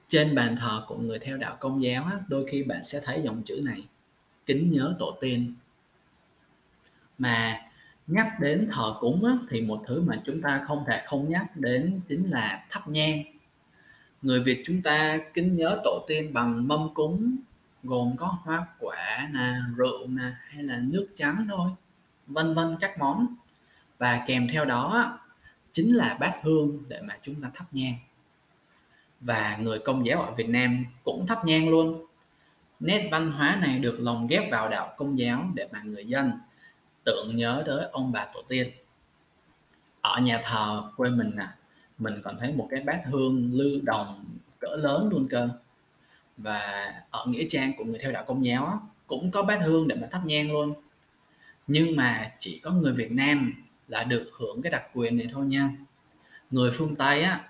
Trên 0.08 0.34
bàn 0.34 0.56
thờ 0.60 0.84
của 0.86 0.96
người 0.96 1.18
theo 1.18 1.36
đạo 1.36 1.56
công 1.60 1.82
giáo 1.82 2.10
đôi 2.28 2.46
khi 2.50 2.62
bạn 2.62 2.84
sẽ 2.84 3.00
thấy 3.04 3.22
dòng 3.22 3.42
chữ 3.42 3.60
này, 3.64 3.84
kính 4.46 4.70
nhớ 4.70 4.96
tổ 4.98 5.16
tiên. 5.20 5.54
Mà 7.18 7.62
nhắc 8.06 8.40
đến 8.40 8.68
thờ 8.72 8.94
cúng 9.00 9.24
á, 9.24 9.32
thì 9.50 9.60
một 9.60 9.82
thứ 9.86 10.02
mà 10.02 10.14
chúng 10.24 10.42
ta 10.42 10.60
không 10.64 10.84
thể 10.86 11.02
không 11.06 11.28
nhắc 11.28 11.56
đến 11.56 12.00
chính 12.06 12.30
là 12.30 12.64
thắp 12.70 12.88
nhang. 12.88 13.22
Người 14.22 14.40
Việt 14.40 14.62
chúng 14.64 14.82
ta 14.82 15.18
kính 15.34 15.56
nhớ 15.56 15.80
tổ 15.84 16.04
tiên 16.08 16.32
bằng 16.32 16.68
mâm 16.68 16.94
cúng 16.94 17.36
gồm 17.82 18.16
có 18.16 18.26
hoa 18.26 18.66
quả 18.78 19.28
nè 19.32 19.54
rượu 19.76 20.06
nè 20.08 20.32
hay 20.48 20.62
là 20.62 20.80
nước 20.82 21.08
trắng 21.14 21.46
thôi 21.50 21.70
vân 22.26 22.54
vân 22.54 22.76
các 22.80 22.98
món. 22.98 23.26
Và 23.98 24.24
kèm 24.26 24.48
theo 24.52 24.64
đó 24.64 25.18
chính 25.72 25.92
là 25.96 26.16
bát 26.20 26.40
hương 26.42 26.78
để 26.88 27.00
mà 27.02 27.18
chúng 27.22 27.42
ta 27.42 27.50
thắp 27.54 27.64
nhang. 27.72 27.94
Và 29.20 29.56
người 29.60 29.78
công 29.78 30.06
giáo 30.06 30.22
ở 30.22 30.34
Việt 30.34 30.48
Nam 30.48 30.84
cũng 31.04 31.26
thắp 31.26 31.44
nhang 31.44 31.68
luôn 31.68 32.06
nét 32.80 33.08
văn 33.12 33.32
hóa 33.32 33.58
này 33.60 33.78
được 33.78 33.96
lồng 34.00 34.26
ghép 34.26 34.50
vào 34.50 34.68
đạo 34.68 34.94
công 34.96 35.18
giáo 35.18 35.50
để 35.54 35.68
mà 35.72 35.82
người 35.82 36.04
dân 36.04 36.32
tưởng 37.04 37.36
nhớ 37.36 37.62
tới 37.66 37.88
ông 37.92 38.12
bà 38.12 38.26
tổ 38.34 38.42
tiên. 38.48 38.70
Ở 40.00 40.20
nhà 40.20 40.40
thờ 40.44 40.82
quê 40.96 41.10
mình 41.10 41.32
nè 41.36 41.42
à, 41.42 41.56
mình 41.98 42.14
còn 42.24 42.36
thấy 42.40 42.52
một 42.52 42.68
cái 42.70 42.80
bát 42.80 43.02
hương 43.04 43.50
lư 43.52 43.80
đồng 43.82 44.24
cỡ 44.60 44.76
lớn 44.76 45.08
luôn 45.10 45.28
cơ. 45.30 45.48
Và 46.36 46.92
ở 47.10 47.24
nghĩa 47.26 47.44
trang 47.48 47.72
của 47.78 47.84
người 47.84 47.98
theo 47.98 48.12
đạo 48.12 48.24
công 48.26 48.44
giáo 48.44 48.82
cũng 49.06 49.30
có 49.30 49.42
bát 49.42 49.60
hương 49.64 49.88
để 49.88 49.96
mà 49.96 50.08
thắp 50.10 50.22
nhang 50.24 50.52
luôn. 50.52 50.74
Nhưng 51.66 51.96
mà 51.96 52.32
chỉ 52.38 52.58
có 52.58 52.70
người 52.70 52.92
Việt 52.92 53.12
Nam 53.12 53.64
là 53.88 54.04
được 54.04 54.30
hưởng 54.38 54.62
cái 54.62 54.72
đặc 54.72 54.84
quyền 54.94 55.16
này 55.16 55.28
thôi 55.32 55.46
nha. 55.46 55.70
Người 56.50 56.70
phương 56.74 56.96
Tây 56.96 57.22
á 57.22 57.48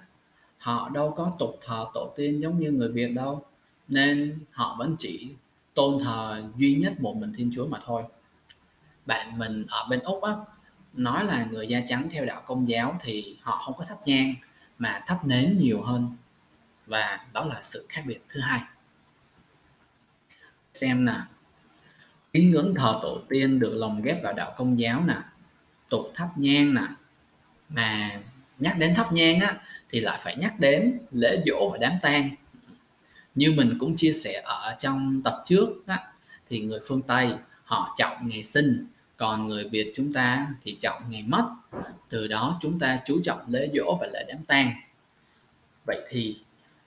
họ 0.59 0.89
đâu 0.89 1.15
có 1.17 1.33
tục 1.39 1.59
thờ 1.67 1.87
tổ 1.95 2.13
tiên 2.17 2.43
giống 2.43 2.59
như 2.59 2.71
người 2.71 2.93
Việt 2.93 3.09
đâu 3.15 3.45
nên 3.91 4.39
họ 4.51 4.77
vẫn 4.79 4.97
chỉ 4.99 5.31
tôn 5.75 6.05
thờ 6.05 6.43
duy 6.57 6.75
nhất 6.75 7.01
một 7.01 7.17
mình 7.17 7.33
Thiên 7.37 7.51
Chúa 7.55 7.67
mà 7.67 7.79
thôi. 7.87 8.03
Bạn 9.07 9.39
mình 9.39 9.67
ở 9.69 9.87
bên 9.91 10.01
Úc 10.01 10.23
á, 10.23 10.33
nói 10.93 11.25
là 11.25 11.45
người 11.45 11.67
da 11.67 11.81
trắng 11.89 12.09
theo 12.13 12.25
đạo 12.25 12.43
công 12.47 12.69
giáo 12.69 12.99
thì 13.03 13.37
họ 13.41 13.59
không 13.65 13.75
có 13.79 13.85
thắp 13.85 13.99
nhang 14.07 14.35
mà 14.79 15.01
thắp 15.07 15.27
nến 15.27 15.59
nhiều 15.59 15.83
hơn. 15.83 16.17
Và 16.87 17.21
đó 17.33 17.45
là 17.45 17.63
sự 17.63 17.87
khác 17.89 18.03
biệt 18.07 18.25
thứ 18.29 18.41
hai. 18.41 18.61
Xem 20.75 21.05
nè, 21.05 21.15
tín 22.33 22.51
ngưỡng 22.51 22.75
thờ 22.75 22.99
tổ 23.03 23.21
tiên 23.29 23.59
được 23.59 23.75
lồng 23.75 24.03
ghép 24.03 24.23
vào 24.23 24.33
đạo 24.33 24.55
công 24.57 24.79
giáo 24.79 25.05
nè, 25.07 25.17
tục 25.89 26.13
thắp 26.15 26.29
nhang 26.37 26.75
nè. 26.75 26.83
Mà 27.69 28.21
nhắc 28.59 28.79
đến 28.79 28.95
thắp 28.95 29.13
nhang 29.13 29.41
á, 29.41 29.61
thì 29.89 30.01
lại 30.01 30.21
phải 30.23 30.37
nhắc 30.37 30.61
đến 30.61 31.01
lễ 31.13 31.43
dỗ 31.47 31.71
và 31.73 31.79
đám 31.79 31.93
tang 32.03 32.31
như 33.35 33.53
mình 33.53 33.77
cũng 33.81 33.97
chia 33.97 34.13
sẻ 34.13 34.43
ở 34.45 34.77
trong 34.79 35.21
tập 35.25 35.43
trước 35.47 35.69
á, 35.87 36.01
thì 36.49 36.61
người 36.61 36.81
phương 36.89 37.03
tây 37.03 37.35
họ 37.65 37.95
trọng 37.99 38.29
ngày 38.29 38.43
sinh 38.43 38.87
còn 39.17 39.49
người 39.49 39.69
việt 39.69 39.93
chúng 39.97 40.13
ta 40.13 40.47
thì 40.63 40.77
trọng 40.81 41.03
ngày 41.09 41.23
mất. 41.23 41.45
Từ 42.09 42.27
đó 42.27 42.59
chúng 42.63 42.79
ta 42.79 43.01
chú 43.07 43.21
trọng 43.25 43.41
lễ 43.49 43.69
dỗ 43.75 43.99
và 44.01 44.07
lễ 44.13 44.25
đám 44.29 44.39
tang. 44.47 44.73
Vậy 45.87 46.01
thì 46.11 46.37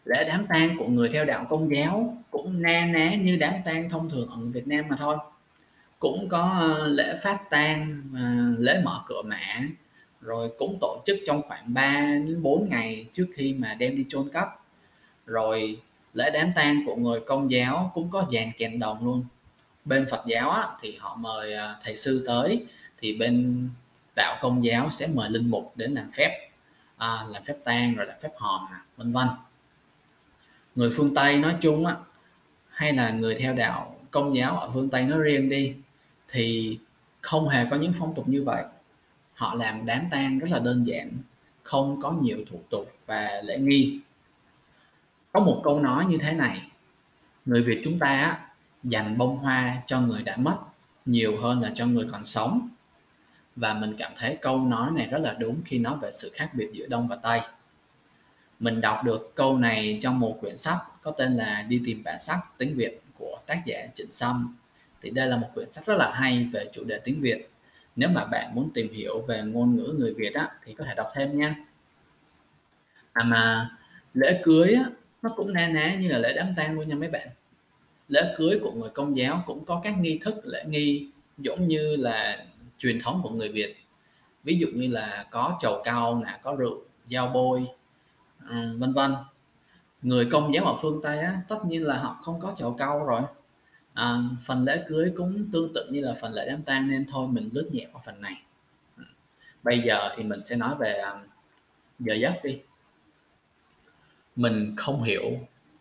lễ 0.06 0.26
đám 0.28 0.46
tang 0.48 0.78
của 0.78 0.88
người 0.88 1.10
theo 1.10 1.26
đạo 1.26 1.46
công 1.50 1.76
giáo 1.76 2.18
cũng 2.32 2.62
na 2.62 2.86
ná 2.86 3.16
như 3.16 3.36
đám 3.36 3.54
tang 3.66 3.90
thông 3.90 4.10
thường 4.10 4.30
ở 4.30 4.38
Việt 4.54 4.68
Nam 4.68 4.86
mà 4.90 4.96
thôi. 5.00 5.18
Cũng 6.00 6.30
có 6.30 6.58
ờ, 6.60 6.88
lễ 6.88 7.20
phát 7.24 7.50
tang 7.50 8.04
lễ 8.60 8.82
mở 8.86 9.00
cửa 9.08 9.22
mã 9.26 9.62
rồi 10.22 10.52
cũng 10.58 10.78
tổ 10.82 11.02
chức 11.06 11.18
trong 11.26 11.42
khoảng 11.48 11.74
3 11.74 12.02
đến 12.02 12.42
4 12.42 12.70
ngày 12.70 13.08
trước 13.12 13.28
khi 13.34 13.54
mà 13.54 13.74
đem 13.74 13.98
đi 13.98 14.06
chôn 14.10 14.30
cất. 14.30 14.48
Rồi 15.26 15.82
lễ 16.14 16.30
đám 16.34 16.52
tang 16.56 16.84
của 16.86 16.96
người 16.96 17.20
công 17.28 17.52
giáo 17.52 17.92
cũng 17.94 18.10
có 18.10 18.26
dàn 18.34 18.52
kèn 18.58 18.80
đồng 18.80 19.06
luôn. 19.06 19.26
Bên 19.86 20.08
Phật 20.12 20.24
giáo 20.28 20.50
á, 20.50 20.68
thì 20.82 20.98
họ 21.00 21.16
mời 21.20 21.54
à, 21.54 21.76
thầy 21.84 21.96
sư 21.96 22.24
tới 22.28 22.66
thì 22.98 23.18
bên 23.18 23.68
đạo 24.16 24.38
công 24.42 24.66
giáo 24.66 24.90
sẽ 24.92 25.08
mời 25.08 25.30
linh 25.30 25.50
mục 25.50 25.74
đến 25.76 25.94
làm 25.94 26.12
phép 26.12 26.50
à, 26.98 27.26
làm 27.30 27.44
phép 27.44 27.56
tang 27.64 27.96
rồi 27.96 28.06
làm 28.06 28.16
phép 28.22 28.32
hòm 28.38 28.62
vân 28.98 29.12
vân. 29.12 29.28
Người 30.76 30.90
phương 30.98 31.16
tây 31.16 31.38
nói 31.38 31.56
chung 31.62 31.86
á 31.86 31.96
hay 32.70 32.94
là 32.94 33.12
người 33.12 33.36
theo 33.36 33.54
đạo 33.54 33.96
công 34.12 34.36
giáo 34.36 34.58
ở 34.58 34.70
phương 34.74 34.90
tây 34.90 35.04
nói 35.04 35.20
riêng 35.20 35.50
đi 35.50 35.76
thì 36.28 36.80
không 37.22 37.50
hề 37.50 37.66
có 37.72 37.78
những 37.78 37.94
phong 38.00 38.16
tục 38.16 38.28
như 38.28 38.44
vậy. 38.44 38.64
Họ 39.34 39.56
làm 39.56 39.86
đám 39.86 40.06
tang 40.12 40.40
rất 40.40 40.48
là 40.52 40.60
đơn 40.60 40.84
giản 40.88 41.12
không 41.64 42.02
có 42.02 42.12
nhiều 42.12 42.38
thủ 42.52 42.60
tục 42.70 42.92
và 43.06 43.42
lễ 43.44 43.58
nghi 43.60 44.00
có 45.34 45.40
một 45.40 45.62
câu 45.64 45.80
nói 45.80 46.06
như 46.06 46.18
thế 46.18 46.34
này 46.34 46.62
người 47.46 47.64
việt 47.64 47.82
chúng 47.86 48.00
ta 48.00 48.40
dành 48.84 49.18
bông 49.18 49.38
hoa 49.38 49.82
cho 49.88 50.00
người 50.02 50.24
đã 50.24 50.38
mất 50.38 50.56
nhiều 51.06 51.42
hơn 51.42 51.62
là 51.62 51.72
cho 51.76 51.86
người 51.86 52.08
còn 52.12 52.26
sống. 52.26 52.70
Và 53.56 53.74
mình 53.74 53.96
cảm 53.98 54.12
thấy 54.18 54.38
câu 54.42 54.60
nói 54.60 54.92
này 54.92 55.08
rất 55.08 55.18
là 55.18 55.34
đúng 55.40 55.62
khi 55.66 55.80
nói 55.80 55.96
về 56.02 56.12
sự 56.12 56.32
khác 56.34 56.50
biệt 56.54 56.70
giữa 56.74 56.88
đông 56.88 57.08
và 57.08 57.16
tây. 57.16 57.42
Mình 58.60 58.82
đọc 58.82 59.04
được 59.04 59.32
câu 59.36 59.58
này 59.58 60.00
trong 60.02 60.20
một 60.20 60.38
quyển 60.42 60.58
sách 60.58 60.78
có 61.02 61.12
tên 61.12 61.34
là 61.34 61.66
đi 61.68 61.82
tìm 61.86 62.04
bản 62.04 62.18
sắc 62.22 62.40
tiếng 62.58 62.78
việt 62.78 63.02
của 63.18 63.40
tác 63.46 63.62
giả 63.66 63.88
trịnh 63.96 64.12
sâm. 64.12 64.56
Thì 65.02 65.10
đây 65.10 65.28
là 65.28 65.38
một 65.38 65.48
quyển 65.54 65.72
sách 65.72 65.86
rất 65.86 65.96
là 65.98 66.12
hay 66.12 66.50
về 66.54 66.70
chủ 66.74 66.84
đề 66.84 67.00
tiếng 67.04 67.22
việt. 67.22 67.50
Nếu 67.96 68.10
mà 68.10 68.26
bạn 68.26 68.56
muốn 68.56 68.70
tìm 68.74 68.94
hiểu 68.94 69.22
về 69.22 69.42
ngôn 69.42 69.76
ngữ 69.76 69.96
người 69.98 70.14
việt 70.14 70.34
á, 70.34 70.50
thì 70.66 70.74
có 70.74 70.86
thể 70.86 70.96
đọc 70.96 71.12
thêm 71.16 71.40
nha. 71.40 71.56
À 73.14 73.24
mà 73.24 73.70
lễ 74.14 74.42
cưới 74.44 74.74
á, 74.74 74.84
nó 75.24 75.30
cũng 75.36 75.54
na 75.54 75.68
ná 75.68 75.96
như 75.96 76.08
là 76.08 76.18
lễ 76.18 76.34
đám 76.36 76.54
tang 76.56 76.76
luôn 76.76 76.88
nha 76.90 76.96
mấy 76.96 77.10
bạn. 77.10 77.28
Lễ 78.08 78.34
cưới 78.38 78.60
của 78.64 78.72
người 78.72 78.90
công 78.90 79.18
giáo 79.18 79.44
cũng 79.46 79.66
có 79.66 79.82
các 79.84 79.98
nghi 80.00 80.20
thức 80.24 80.36
lễ 80.44 80.64
nghi 80.68 81.08
giống 81.38 81.68
như 81.68 81.96
là 81.96 82.46
truyền 82.78 83.00
thống 83.02 83.20
của 83.24 83.30
người 83.30 83.50
việt. 83.50 83.76
Ví 84.44 84.58
dụ 84.58 84.68
như 84.74 84.88
là 84.88 85.28
có 85.32 85.58
chầu 85.62 85.82
cao 85.86 86.24
nè 86.26 86.40
có 86.44 86.56
rượu 86.56 86.82
dao 87.12 87.28
bôi 87.28 87.68
vân 88.80 88.94
vân. 88.94 89.16
Người 90.02 90.28
công 90.32 90.54
giáo 90.54 90.66
ở 90.66 90.76
phương 90.82 91.00
tây 91.04 91.20
á 91.20 91.42
tất 91.48 91.66
nhiên 91.66 91.86
là 91.86 91.98
họ 91.98 92.18
không 92.22 92.40
có 92.40 92.54
chầu 92.58 92.74
cau 92.74 93.06
rồi. 93.06 93.22
À, 93.94 94.18
phần 94.46 94.64
lễ 94.64 94.84
cưới 94.88 95.12
cũng 95.16 95.50
tương 95.54 95.74
tự 95.74 95.88
như 95.92 96.02
là 96.02 96.16
phần 96.22 96.34
lễ 96.34 96.46
đám 96.50 96.62
tang 96.62 96.88
nên 96.88 97.06
thôi 97.12 97.28
mình 97.28 97.50
lướt 97.54 97.70
nhẹ 97.72 97.88
qua 97.94 98.02
phần 98.06 98.22
này. 98.22 98.42
Bây 99.64 99.80
giờ 99.80 100.10
thì 100.16 100.24
mình 100.24 100.44
sẽ 100.46 100.56
nói 100.56 100.76
về 100.80 100.94
à, 100.94 101.14
giờ 102.00 102.14
giấc 102.14 102.44
đi 102.44 102.62
mình 104.36 104.76
không 104.78 105.04
hiểu 105.04 105.24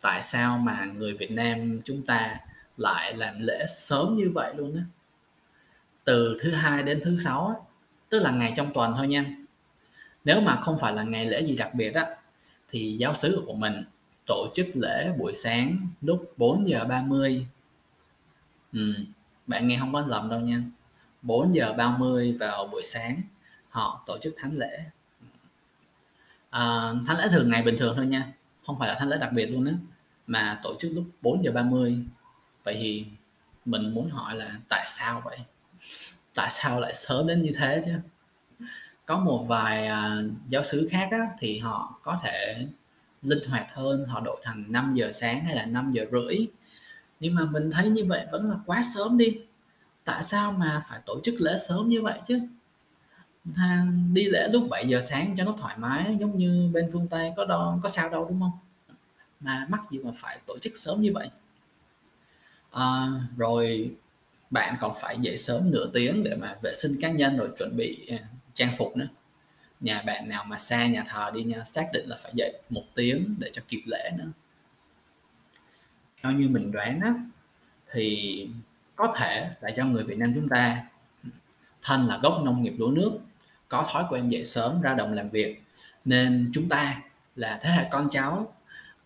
tại 0.01 0.23
sao 0.23 0.59
mà 0.59 0.85
người 0.85 1.15
Việt 1.15 1.31
Nam 1.31 1.81
chúng 1.85 2.03
ta 2.03 2.41
lại 2.77 3.15
làm 3.17 3.35
lễ 3.39 3.67
sớm 3.69 4.17
như 4.17 4.31
vậy 4.35 4.55
luôn 4.57 4.77
á. 4.77 4.83
Từ 6.05 6.39
thứ 6.43 6.51
hai 6.51 6.83
đến 6.83 7.01
thứ 7.05 7.17
sáu 7.17 7.67
tức 8.09 8.19
là 8.19 8.31
ngày 8.31 8.53
trong 8.57 8.73
tuần 8.75 8.95
thôi 8.97 9.09
nha. 9.09 9.25
Nếu 10.25 10.41
mà 10.41 10.57
không 10.57 10.79
phải 10.79 10.93
là 10.93 11.03
ngày 11.03 11.27
lễ 11.27 11.43
gì 11.43 11.57
đặc 11.57 11.75
biệt 11.75 11.95
á 11.95 12.07
thì 12.71 12.97
giáo 12.99 13.15
sứ 13.15 13.43
của 13.47 13.55
mình 13.55 13.85
tổ 14.27 14.49
chức 14.55 14.67
lễ 14.75 15.13
buổi 15.19 15.33
sáng 15.35 15.89
lúc 16.01 16.33
4 16.37 16.69
giờ 16.69 16.85
30 16.85 17.47
ừ, 18.73 18.95
bạn 19.47 19.69
nghe 19.69 19.77
không 19.81 19.93
có 19.93 20.01
lầm 20.01 20.31
đâu 20.31 20.41
nha. 20.41 20.63
4 21.23 21.55
giờ 21.55 21.73
30 21.79 22.37
vào 22.41 22.67
buổi 22.73 22.83
sáng 22.85 23.23
họ 23.69 24.05
tổ 24.07 24.19
chức 24.23 24.35
thánh 24.37 24.53
lễ. 24.57 24.85
À, 26.51 26.93
thánh 27.07 27.19
lễ 27.19 27.29
thường 27.31 27.51
ngày 27.51 27.63
bình 27.63 27.77
thường 27.79 27.97
thôi 27.97 28.07
nha 28.07 28.33
không 28.67 28.79
phải 28.79 28.89
là 28.89 28.95
thánh 28.99 29.09
lễ 29.09 29.19
đặc 29.21 29.33
biệt 29.33 29.47
luôn 29.47 29.65
á 29.65 29.73
mà 30.27 30.61
tổ 30.63 30.75
chức 30.79 30.93
lúc 30.95 31.05
4 31.23 31.45
giờ 31.45 31.53
30 31.53 31.99
vậy 32.65 32.75
thì 32.81 33.07
mình 33.65 33.95
muốn 33.95 34.11
hỏi 34.11 34.37
là 34.37 34.59
tại 34.69 34.85
sao 34.87 35.23
vậy? 35.25 35.39
Tại 36.35 36.51
sao 36.51 36.81
lại 36.81 36.95
sớm 36.95 37.27
đến 37.27 37.43
như 37.43 37.53
thế 37.59 37.83
chứ? 37.85 37.93
Có 39.07 39.21
một 39.21 39.45
vài 39.49 39.87
à, 39.87 40.23
giáo 40.49 40.63
sứ 40.65 40.89
khác 40.91 41.09
á, 41.11 41.29
thì 41.39 41.59
họ 41.59 42.01
có 42.03 42.21
thể 42.23 42.67
linh 43.23 43.49
hoạt 43.49 43.67
hơn 43.75 44.05
họ 44.07 44.21
đổi 44.21 44.41
thành 44.45 44.65
5 44.69 44.93
giờ 44.95 45.13
sáng 45.13 45.45
hay 45.45 45.57
là 45.57 45.67
5 45.67 45.93
giờ 45.93 46.05
rưỡi. 46.13 46.47
Nhưng 47.21 47.35
mà 47.35 47.45
mình 47.45 47.71
thấy 47.71 47.91
như 47.91 48.05
vậy 48.05 48.27
vẫn 48.33 48.51
là 48.51 48.57
quá 48.67 48.83
sớm 48.95 49.19
đi. 49.19 49.39
Tại 50.05 50.23
sao 50.23 50.53
mà 50.53 50.85
phải 50.89 51.01
tổ 51.07 51.21
chức 51.25 51.35
lễ 51.39 51.57
sớm 51.69 51.89
như 51.89 52.03
vậy 52.03 52.21
chứ? 52.27 52.41
Đi 54.13 54.25
lễ 54.25 54.49
lúc 54.53 54.67
7 54.71 54.89
giờ 54.89 55.01
sáng 55.01 55.35
cho 55.37 55.45
nó 55.45 55.55
thoải 55.59 55.79
mái 55.79 56.17
giống 56.21 56.39
như 56.39 56.71
bên 56.73 56.91
phương 56.93 57.09
Tây 57.09 57.33
có 57.37 57.45
đâu 57.45 57.81
có 57.83 57.89
sao 57.89 58.11
đâu 58.11 58.27
đúng 58.29 58.41
không? 58.41 58.59
Mà 59.41 59.67
mắc 59.69 59.81
gì 59.91 59.99
mà 59.99 60.11
phải 60.15 60.39
tổ 60.47 60.59
chức 60.59 60.73
sớm 60.77 61.03
như 61.03 61.13
vậy? 61.15 61.31
À, 62.71 63.09
rồi 63.37 63.95
bạn 64.51 64.77
còn 64.81 64.97
phải 65.01 65.17
dậy 65.21 65.39
sớm 65.39 65.71
nửa 65.71 65.91
tiếng 65.93 66.25
để 66.25 66.37
mà 66.37 66.57
vệ 66.63 66.73
sinh 66.75 66.97
cá 67.01 67.11
nhân 67.11 67.37
rồi 67.37 67.51
chuẩn 67.59 67.77
bị 67.77 68.07
à, 68.09 68.19
trang 68.55 68.75
phục 68.79 68.97
nữa. 68.97 69.07
Nhà 69.81 70.03
bạn 70.07 70.29
nào 70.29 70.45
mà 70.45 70.59
xa 70.59 70.87
nhà 70.87 71.05
thờ 71.09 71.31
đi 71.35 71.43
nha 71.43 71.65
xác 71.65 71.89
định 71.93 72.09
là 72.09 72.17
phải 72.23 72.33
dậy 72.35 72.63
một 72.71 72.83
tiếng 72.95 73.35
để 73.39 73.51
cho 73.53 73.63
kịp 73.69 73.83
lễ 73.87 74.11
nữa. 74.19 74.29
Theo 76.23 76.33
như 76.33 76.49
mình 76.49 76.73
đoán 76.73 77.01
á 77.01 77.15
thì 77.93 78.49
có 78.97 79.15
thể 79.17 79.51
là 79.61 79.69
do 79.69 79.85
người 79.85 80.05
Việt 80.05 80.19
Nam 80.19 80.33
chúng 80.35 80.49
ta 80.49 80.87
thân 81.83 82.07
là 82.07 82.19
gốc 82.23 82.43
nông 82.45 82.63
nghiệp 82.63 82.75
lúa 82.79 82.91
nước 82.91 83.19
có 83.73 83.87
thói 83.93 84.05
quen 84.09 84.29
dậy 84.29 84.45
sớm 84.45 84.81
ra 84.81 84.95
đồng 84.95 85.13
làm 85.15 85.31
việc. 85.31 85.63
Nên 86.05 86.51
chúng 86.55 86.69
ta 86.69 87.03
là 87.37 87.61
thế 87.63 87.71
hệ 87.71 87.89
con 87.91 88.09
cháu 88.11 88.55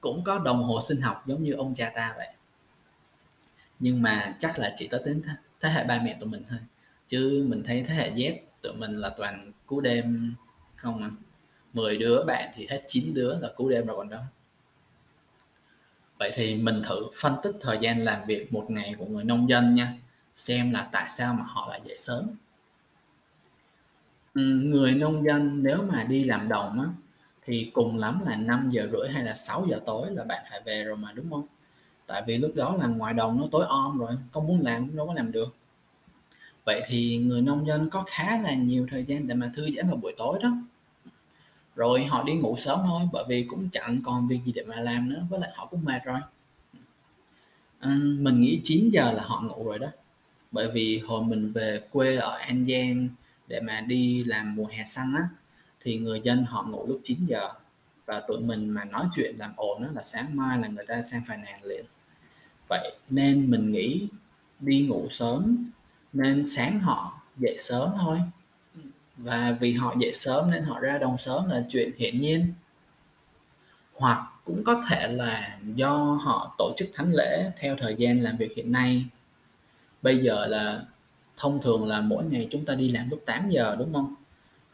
cũng 0.00 0.24
có 0.24 0.38
đồng 0.38 0.62
hồ 0.62 0.80
sinh 0.88 1.00
học 1.00 1.22
giống 1.26 1.42
như 1.42 1.52
ông 1.52 1.74
cha 1.74 1.92
ta 1.94 2.14
vậy. 2.16 2.28
Nhưng 3.78 4.02
mà 4.02 4.34
chắc 4.38 4.58
là 4.58 4.72
chỉ 4.76 4.88
tới 4.88 5.00
đến 5.04 5.22
thế, 5.26 5.32
thế 5.60 5.68
hệ 5.68 5.84
ba 5.84 6.02
mẹ 6.04 6.16
tụi 6.20 6.28
mình 6.28 6.42
thôi. 6.50 6.58
Chứ 7.08 7.44
mình 7.48 7.62
thấy 7.66 7.84
thế 7.88 7.94
hệ 7.94 8.10
Z 8.10 8.38
tụi 8.62 8.72
mình 8.72 9.00
là 9.00 9.08
toàn 9.08 9.52
cú 9.66 9.80
đêm 9.80 10.34
không 10.76 11.02
à. 11.02 11.10
10 11.72 11.96
đứa 11.96 12.24
bạn 12.26 12.52
thì 12.54 12.66
hết 12.70 12.82
9 12.86 13.14
đứa 13.14 13.38
là 13.38 13.48
cú 13.56 13.68
đêm 13.68 13.86
rồi 13.86 13.96
còn 13.96 14.08
đó. 14.08 14.22
Vậy 16.18 16.32
thì 16.34 16.54
mình 16.54 16.82
thử 16.88 17.06
phân 17.20 17.36
tích 17.42 17.54
thời 17.60 17.78
gian 17.80 18.04
làm 18.04 18.26
việc 18.26 18.52
một 18.52 18.66
ngày 18.68 18.94
của 18.98 19.06
người 19.06 19.24
nông 19.24 19.48
dân 19.48 19.74
nha. 19.74 19.92
Xem 20.36 20.70
là 20.70 20.88
tại 20.92 21.06
sao 21.08 21.34
mà 21.34 21.44
họ 21.44 21.68
lại 21.70 21.80
dậy 21.84 21.96
sớm. 21.98 22.30
Ừ, 24.36 24.42
người 24.42 24.94
nông 24.94 25.24
dân 25.24 25.62
nếu 25.62 25.78
mà 25.82 26.04
đi 26.04 26.24
làm 26.24 26.48
đồng 26.48 26.80
á, 26.80 26.86
thì 27.46 27.70
cùng 27.74 27.98
lắm 27.98 28.20
là 28.26 28.36
5:30 28.36 29.08
hay 29.08 29.24
là 29.24 29.34
6:00 29.34 29.80
tối 29.86 30.10
là 30.10 30.24
bạn 30.24 30.44
phải 30.50 30.60
về 30.66 30.84
rồi 30.84 30.96
mà, 30.96 31.12
đúng 31.12 31.28
hông? 31.30 31.46
Tại 32.08 32.22
vì 32.26 32.36
lúc 32.36 32.52
đó 32.56 32.76
là 32.80 32.86
ngoài 32.86 33.14
đồng 33.14 33.40
nó 33.40 33.46
tối 33.52 33.66
om 33.68 33.98
rồi, 33.98 34.10
có 34.32 34.40
muốn 34.40 34.60
làm 34.62 34.86
cũng 34.86 34.96
đâu 34.96 35.06
có 35.06 35.14
làm 35.14 35.32
được. 35.32 35.56
Vậy 36.66 36.82
thì 36.88 37.18
người 37.18 37.42
nông 37.42 37.66
dân 37.66 37.90
có 37.90 38.04
khá 38.06 38.38
là 38.42 38.54
nhiều 38.54 38.86
thời 38.90 39.04
gian 39.04 39.28
để 39.28 39.34
mà 39.34 39.50
thư 39.54 39.68
giãn 39.76 39.88
vào 39.88 39.96
buổi 39.96 40.14
tối 40.18 40.38
đó. 40.42 40.56
Rồi 41.76 42.04
họ 42.04 42.22
đi 42.22 42.34
ngủ 42.34 42.56
sớm 42.56 42.80
thôi, 42.84 43.02
bởi 43.12 43.24
vì 43.28 43.44
cũng 43.44 43.68
chẳng 43.72 44.00
còn 44.04 44.28
việc 44.28 44.40
gì 44.44 44.52
để 44.52 44.64
mà 44.68 44.76
làm 44.76 45.08
nữa, 45.10 45.26
với 45.30 45.40
lại 45.40 45.50
họ 45.54 45.66
cũng 45.66 45.84
mệt 45.84 46.04
rồi. 46.04 46.20
Ừm, 47.80 48.24
mình 48.24 48.40
nghĩ 48.40 48.60
9:00 48.64 49.12
là 49.12 49.22
họ 49.22 49.40
ngủ 49.42 49.64
rồi 49.64 49.78
đó, 49.78 49.88
bởi 50.52 50.70
vì 50.70 50.98
hồi 50.98 51.24
mình 51.24 51.52
về 51.52 51.80
quê 51.92 52.16
ở 52.16 52.36
An 52.36 52.66
Giang 52.68 53.08
để 53.48 53.60
mà 53.60 53.80
đi 53.80 54.24
làm 54.24 54.54
mùa 54.56 54.66
hè 54.66 54.84
xanh 54.84 55.14
á, 55.14 55.28
thì 55.80 55.98
người 55.98 56.20
dân 56.24 56.44
họ 56.44 56.62
ngủ 56.62 56.86
lúc 56.88 57.00
9 57.04 57.26
giờ 57.26 57.48
và 58.06 58.20
tụi 58.28 58.40
mình 58.40 58.70
mà 58.70 58.84
nói 58.84 59.06
chuyện 59.14 59.36
làm 59.38 59.52
ồn 59.56 59.82
á 59.82 59.88
là 59.94 60.02
sáng 60.02 60.36
mai 60.36 60.58
là 60.58 60.68
người 60.68 60.86
ta 60.86 61.02
sang 61.02 61.22
phàn 61.28 61.42
nàn 61.44 61.64
liền. 61.64 61.84
Vậy 62.68 62.92
nên 63.10 63.50
mình 63.50 63.72
nghĩ 63.72 64.08
đi 64.60 64.80
ngủ 64.80 65.08
sớm 65.10 65.70
nên 66.12 66.48
sáng 66.48 66.80
họ 66.80 67.20
dậy 67.36 67.56
sớm 67.60 67.90
thôi. 68.00 68.20
Và 69.16 69.56
vì 69.60 69.72
họ 69.72 69.94
dậy 70.00 70.12
sớm 70.14 70.50
nên 70.50 70.64
họ 70.64 70.80
ra 70.80 70.98
đồng 70.98 71.18
sớm 71.18 71.48
là 71.48 71.64
chuyện 71.68 71.90
hiển 71.96 72.20
nhiên. 72.20 72.52
Hoặc 73.92 74.26
cũng 74.44 74.64
có 74.64 74.82
thể 74.88 75.08
là 75.12 75.58
do 75.74 75.96
họ 76.24 76.54
tổ 76.58 76.74
chức 76.76 76.88
thánh 76.94 77.12
lễ 77.12 77.50
theo 77.58 77.76
thời 77.80 77.94
gian 77.98 78.20
làm 78.20 78.36
việc 78.36 78.52
hiện 78.56 78.72
nay. 78.72 79.06
Bây 80.02 80.18
giờ 80.18 80.46
là 80.46 80.82
thông 81.36 81.62
thường 81.62 81.88
là 81.88 82.00
mỗi 82.00 82.24
ngày 82.24 82.48
chúng 82.50 82.64
ta 82.64 82.74
đi 82.74 82.88
làm 82.88 83.10
lúc 83.10 83.22
8:00, 83.26 83.76
đúng 83.78 83.92
không? 83.92 84.14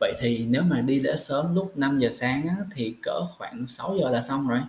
Vậy 0.01 0.12
thì 0.20 0.46
nếu 0.48 0.62
mà 0.62 0.81
đi 0.81 1.01
lễ 1.01 1.16
sớm 1.16 1.55
lúc 1.55 1.79
5:00 1.79 2.11
sáng 2.12 2.48
á, 2.48 2.57
thì 2.75 2.94
cỡ 3.03 3.27
khoảng 3.38 3.66
6:00 3.66 4.11
là 4.11 4.22
xong 4.22 4.48
rồi. 4.48 4.61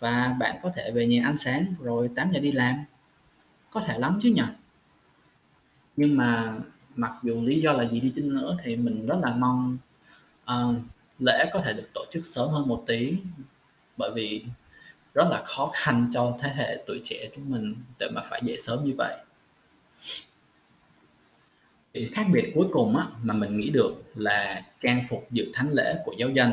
Và 0.00 0.36
bạn 0.38 0.56
có 0.62 0.70
thể 0.76 0.90
về 0.94 1.06
nhà 1.06 1.22
ăn 1.24 1.38
sáng 1.38 1.74
rồi 1.80 2.10
8:00 2.16 2.40
đi 2.40 2.52
làm. 2.52 2.84
Có 3.70 3.80
thể 3.80 3.98
lắm 3.98 4.18
chứ 4.22 4.30
nhỉ? 4.30 4.42
Nhưng 5.96 6.16
mà 6.16 6.54
mặc 6.96 7.12
dù 7.22 7.42
lý 7.42 7.60
do 7.60 7.72
là 7.72 7.84
gì 7.84 8.00
đi 8.00 8.12
chăng 8.16 8.28
nữa 8.28 8.56
thì 8.62 8.76
mình 8.76 9.06
rất 9.06 9.16
là 9.22 9.34
mong, 9.34 9.78
uh, 10.44 10.74
lễ 11.18 11.50
có 11.52 11.60
thể 11.64 11.72
được 11.72 11.88
tổ 11.94 12.04
chức 12.10 12.24
sớm 12.24 12.48
hơn 12.48 12.68
một 12.68 12.84
tí, 12.86 13.16
bởi 13.96 14.10
vì 14.14 14.44
rất 15.14 15.28
là 15.30 15.42
khó 15.46 15.70
khăn 15.74 16.10
cho 16.12 16.36
thế 16.40 16.52
hệ 16.56 16.84
tuổi 16.86 17.00
trẻ 17.04 17.28
chúng 17.36 17.50
mình 17.50 17.74
để 17.98 18.08
mà 18.14 18.22
phải 18.30 18.40
dậy 18.44 18.56
sớm 18.60 18.84
như 18.84 18.94
vậy. 18.98 19.16
Điểm 21.94 22.12
khác 22.14 22.26
biệt 22.32 22.52
cuối 22.54 22.66
cùng 22.72 22.96
á, 22.96 23.06
mà 23.22 23.34
mình 23.34 23.58
nghĩ 23.60 23.70
được 23.70 24.04
là 24.14 24.62
trang 24.78 25.04
phục 25.08 25.26
dự 25.30 25.50
thánh 25.54 25.70
lễ 25.72 25.94
của 26.04 26.14
giáo 26.18 26.30
dân. 26.30 26.52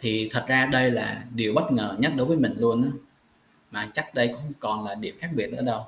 Thì 0.00 0.28
thật 0.32 0.44
ra 0.48 0.66
đây 0.66 0.90
là 0.90 1.24
điều 1.34 1.54
bất 1.54 1.72
ngờ 1.72 1.96
nhất 1.98 2.12
đối 2.16 2.26
với 2.26 2.36
mình 2.36 2.54
luôn 2.58 2.82
á, 2.82 2.90
mà 3.70 3.90
chắc 3.94 4.14
đây 4.14 4.28
cũng 4.28 4.36
không 4.36 4.52
còn 4.60 4.84
là 4.84 4.94
điểm 4.94 5.16
khác 5.18 5.30
biệt 5.34 5.52
nữa 5.52 5.62
đâu. 5.62 5.84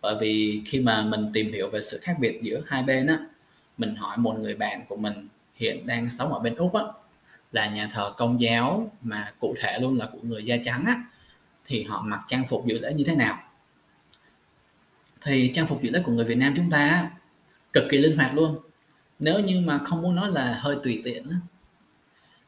Bởi 0.00 0.16
vì 0.20 0.62
khi 0.66 0.80
mà 0.80 1.02
mình 1.02 1.30
tìm 1.32 1.52
hiểu 1.52 1.70
về 1.70 1.82
sự 1.82 1.98
khác 2.02 2.16
biệt 2.20 2.40
giữa 2.42 2.62
hai 2.66 2.82
bên 2.82 3.06
á, 3.06 3.18
mình 3.78 3.96
hỏi 3.96 4.16
một 4.18 4.38
người 4.38 4.54
bạn 4.54 4.84
của 4.88 4.96
mình 4.96 5.28
hiện 5.54 5.86
đang 5.86 6.10
sống 6.10 6.32
ở 6.32 6.38
bên 6.38 6.54
Úc 6.54 6.74
á, 6.74 6.82
là 7.52 7.68
nhà 7.68 7.88
thờ 7.92 8.12
Công 8.16 8.40
giáo 8.40 8.90
mà 9.02 9.32
cụ 9.38 9.54
thể 9.60 9.78
luôn 9.78 9.98
là 9.98 10.06
của 10.12 10.20
người 10.22 10.44
da 10.44 10.56
trắng 10.64 10.84
á, 10.86 11.04
thì 11.66 11.82
họ 11.82 12.02
mặc 12.06 12.20
trang 12.26 12.44
phục 12.44 12.66
dự 12.66 12.78
lễ 12.78 12.92
như 12.92 13.04
thế 13.04 13.14
nào. 13.14 13.38
Thì 15.22 15.50
trang 15.54 15.66
phục 15.66 15.82
dự 15.82 15.90
lễ 15.90 16.02
của 16.04 16.12
người 16.12 16.24
Việt 16.24 16.38
Nam 16.38 16.54
chúng 16.56 16.70
ta 16.70 17.10
cực 17.76 17.84
kỳ 17.90 17.98
linh 17.98 18.16
hoạt 18.16 18.34
luôn. 18.34 18.56
Nếu 19.18 19.40
như 19.40 19.60
mà 19.60 19.78
không 19.78 20.02
muốn 20.02 20.14
nói 20.14 20.30
là 20.32 20.58
hơi 20.60 20.76
tùy 20.82 21.00
tiện 21.04 21.24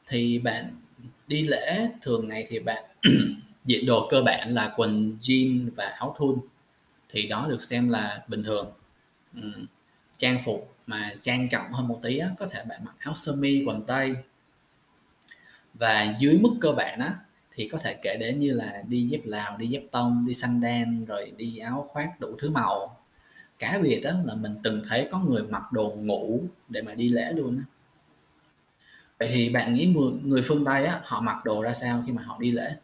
thì 0.06 0.38
bạn 0.38 0.76
đi 1.26 1.44
lễ 1.44 1.88
thường 2.02 2.28
ngày 2.28 2.46
thì 2.48 2.58
bạn 2.58 2.84
diện 3.64 3.86
đồ 3.86 4.08
cơ 4.10 4.22
bản 4.22 4.48
là 4.54 4.74
quần 4.76 5.16
jean 5.20 5.70
và 5.76 5.84
áo 5.84 6.14
thun, 6.18 6.38
thì 7.08 7.26
đó 7.26 7.46
được 7.48 7.62
xem 7.62 7.88
là 7.88 8.22
bình 8.28 8.42
thường. 8.42 8.72
Ừ, 9.34 9.50
trang 10.16 10.38
phục 10.44 10.76
mà 10.86 11.14
trang 11.22 11.48
trọng 11.48 11.72
hơn 11.72 11.88
một 11.88 11.98
tí 12.02 12.18
á, 12.18 12.30
có 12.38 12.46
thể 12.46 12.64
bạn 12.68 12.84
mặc 12.84 12.94
áo 12.98 13.14
sơ 13.14 13.34
mi, 13.34 13.64
quần 13.66 13.82
tây. 13.86 14.14
Và 15.74 16.16
dưới 16.20 16.38
mức 16.38 16.50
cơ 16.60 16.72
bản 16.72 17.00
á, 17.00 17.14
thì 17.54 17.68
có 17.68 17.78
thể 17.78 17.98
kể 18.02 18.16
đến 18.20 18.40
như 18.40 18.52
là 18.52 18.82
đi 18.88 19.02
dép 19.02 19.20
Lào, 19.24 19.56
đi 19.56 19.66
dép 19.66 19.82
tông, 19.90 20.24
đi 20.26 20.34
sandal, 20.34 21.04
rồi 21.06 21.32
đi 21.36 21.58
áo 21.58 21.88
khoác 21.90 22.20
đủ 22.20 22.36
thứ 22.38 22.50
màu. 22.50 22.97
Cá 23.58 23.78
biệt 23.82 24.00
đó 24.00 24.10
là 24.24 24.34
mình 24.34 24.56
từng 24.62 24.82
thấy 24.88 25.08
có 25.10 25.18
người 25.18 25.42
mặc 25.42 25.72
đồ 25.72 25.96
ngủ 25.98 26.42
để 26.68 26.82
mà 26.82 26.94
đi 26.94 27.08
lễ 27.08 27.32
luôn 27.32 27.58
á. 27.58 27.64
Vậy 29.18 29.30
thì 29.32 29.50
bạn 29.50 29.74
nghĩ 29.74 29.94
người 30.22 30.42
phương 30.44 30.64
Tây 30.64 30.84
á, 30.86 31.00
họ 31.04 31.20
mặc 31.20 31.44
đồ 31.44 31.62
ra 31.62 31.74
sao 31.74 32.02
khi 32.06 32.12
mà 32.12 32.22
họ 32.22 32.38
đi 32.40 32.50
lễ? 32.50 32.76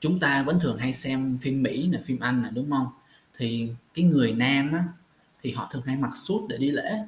Chúng 0.00 0.20
ta 0.20 0.42
vẫn 0.42 0.60
thường 0.60 0.78
hay 0.78 0.92
xem 0.92 1.38
phim 1.40 1.62
Mỹ 1.62 1.88
là 1.92 2.00
phim 2.04 2.18
Anh 2.20 2.42
là 2.42 2.50
đúng 2.50 2.70
không? 2.70 2.86
Thì 3.36 3.72
cái 3.94 4.04
người 4.04 4.32
nam 4.32 4.72
á, 4.72 4.84
thì 5.42 5.52
họ 5.52 5.68
thường 5.72 5.82
hay 5.86 5.96
mặc 5.96 6.10
suit 6.14 6.48
để 6.48 6.56
đi 6.56 6.70
lễ, 6.70 6.98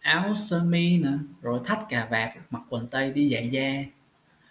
áo 0.00 0.34
sơ 0.34 0.62
mi 0.64 0.98
nè, 0.98 1.10
rồi 1.42 1.60
thắt 1.64 1.78
cà 1.88 2.08
vạt, 2.10 2.30
mặc 2.50 2.62
quần 2.68 2.88
tây, 2.88 3.12
đi 3.12 3.28
giày 3.28 3.48
da. 3.48 3.84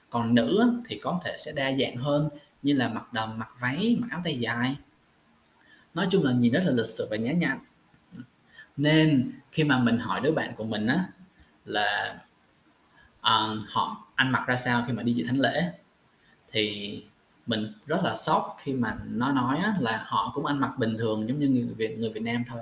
Còn 0.09 0.35
nữ 0.35 0.73
thì 0.87 0.99
có 1.03 1.21
thể 1.25 1.35
sẽ 1.39 1.51
đa 1.51 1.71
dạng 1.79 1.95
hơn 1.95 2.29
như 2.63 2.73
là 2.73 2.89
mặc 2.89 3.13
đầm, 3.13 3.39
mặc 3.39 3.49
váy, 3.59 3.97
mặc 3.99 4.07
áo 4.11 4.21
tay 4.23 4.39
dài. 4.39 4.77
Nói 5.99 6.07
chung 6.11 6.23
là 6.23 6.31
nhìn 6.31 6.53
rất 6.53 6.61
là 6.65 6.71
lịch 6.71 6.85
sự 6.85 7.07
và 7.11 7.17
nhã 7.17 7.31
nhặn. 7.31 7.59
Nên 8.77 9.31
khi 9.51 9.63
mà 9.63 9.79
mình 9.79 9.97
hỏi 9.97 10.21
đứa 10.23 10.31
bạn 10.31 10.53
của 10.55 10.63
mình 10.63 10.87
á 10.87 11.05
là, 11.65 12.19
uh, 13.19 13.59
họ 13.67 14.07
ăn 14.15 14.31
mặc 14.31 14.43
ra 14.47 14.55
sao 14.55 14.83
khi 14.87 14.93
mà 14.93 15.03
đi 15.03 15.13
dự 15.13 15.25
thánh 15.27 15.39
lễ, 15.39 15.71
thì 16.51 17.03
mình 17.45 17.73
rất 17.85 18.03
là 18.03 18.15
sốc 18.15 18.57
khi 18.59 18.73
mà 18.73 18.97
nó 19.07 19.31
nói 19.31 19.57
á 19.57 19.73
là 19.79 20.03
họ 20.05 20.31
cũng 20.35 20.45
ăn 20.45 20.59
mặc 20.59 20.71
bình 20.77 20.97
thường 20.97 21.27
giống 21.27 21.39
như 21.39 21.47
người 21.47 21.73
Việt 21.77 21.97
người 21.97 22.09
Việt 22.09 22.23
Nam 22.23 22.43
thôi. 22.49 22.61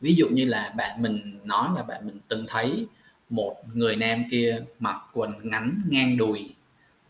Ví 0.00 0.14
dụ 0.14 0.28
như 0.28 0.44
là 0.44 0.72
bạn 0.76 1.02
mình 1.02 1.40
nói 1.44 1.68
là 1.76 1.82
bạn 1.82 2.06
mình 2.06 2.20
từng 2.28 2.44
thấy 2.48 2.86
một 3.30 3.56
người 3.74 3.96
nam 3.96 4.24
kia 4.30 4.62
mặc 4.78 4.96
quần 5.12 5.32
ngắn 5.42 5.82
ngang 5.88 6.16
đùi 6.16 6.54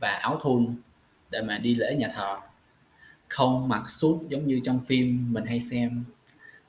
và 0.00 0.10
áo 0.10 0.40
thun 0.42 0.76
để 1.30 1.42
mà 1.42 1.58
đi 1.58 1.74
lễ 1.74 1.96
nhà 1.98 2.08
thờ, 2.14 2.36
không 3.28 3.68
mặc 3.68 3.90
suit 3.90 4.28
giống 4.28 4.46
như 4.46 4.60
trong 4.64 4.80
phim 4.86 5.32
mình 5.32 5.46
hay 5.46 5.60
xem, 5.60 6.04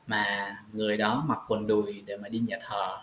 mà 0.07 0.55
người 0.71 0.97
đó 0.97 1.25
mặc 1.27 1.39
quần 1.47 1.67
đùi 1.67 2.01
để 2.05 2.17
mà 2.17 2.29
đi 2.29 2.39
nhà 2.39 2.57
thờ. 2.61 2.97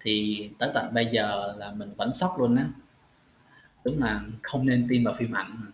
Thì 0.00 0.48
tới 0.58 0.70
tận 0.74 0.94
bây 0.94 1.08
giờ 1.12 1.54
là 1.58 1.72
mình 1.72 1.94
vẫn 1.96 2.12
sốc 2.12 2.34
luôn 2.38 2.56
á. 2.56 2.68
Đúng 3.84 4.02
là 4.02 4.20
không 4.42 4.66
nên 4.66 4.86
tin 4.90 5.04
vào 5.04 5.14
phim 5.18 5.32
ảnh. 5.32 5.72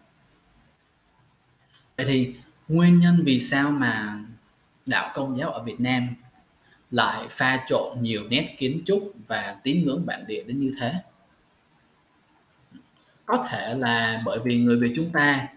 Vậy 1.96 2.06
thì 2.06 2.34
nguyên 2.68 2.98
nhân 2.98 3.22
vì 3.24 3.40
sao 3.40 3.70
mà 3.70 4.20
đạo 4.86 5.12
Công 5.14 5.38
giáo 5.38 5.50
ở 5.50 5.62
Việt 5.62 5.80
Nam 5.80 6.08
lại 6.90 7.26
pha 7.30 7.64
trộn 7.66 8.02
nhiều 8.02 8.28
nét 8.28 8.54
kiến 8.58 8.82
trúc 8.86 9.12
và 9.26 9.60
tín 9.62 9.86
ngưỡng 9.86 10.06
bản 10.06 10.24
địa 10.26 10.42
đến 10.46 10.58
như 10.60 10.74
thế? 10.80 10.94
Có 13.26 13.46
thể 13.50 13.74
là 13.74 14.22
bởi 14.24 14.38
vì 14.44 14.58
người 14.58 14.78
Việt 14.78 14.92
chúng 14.96 15.10
ta 15.12 15.48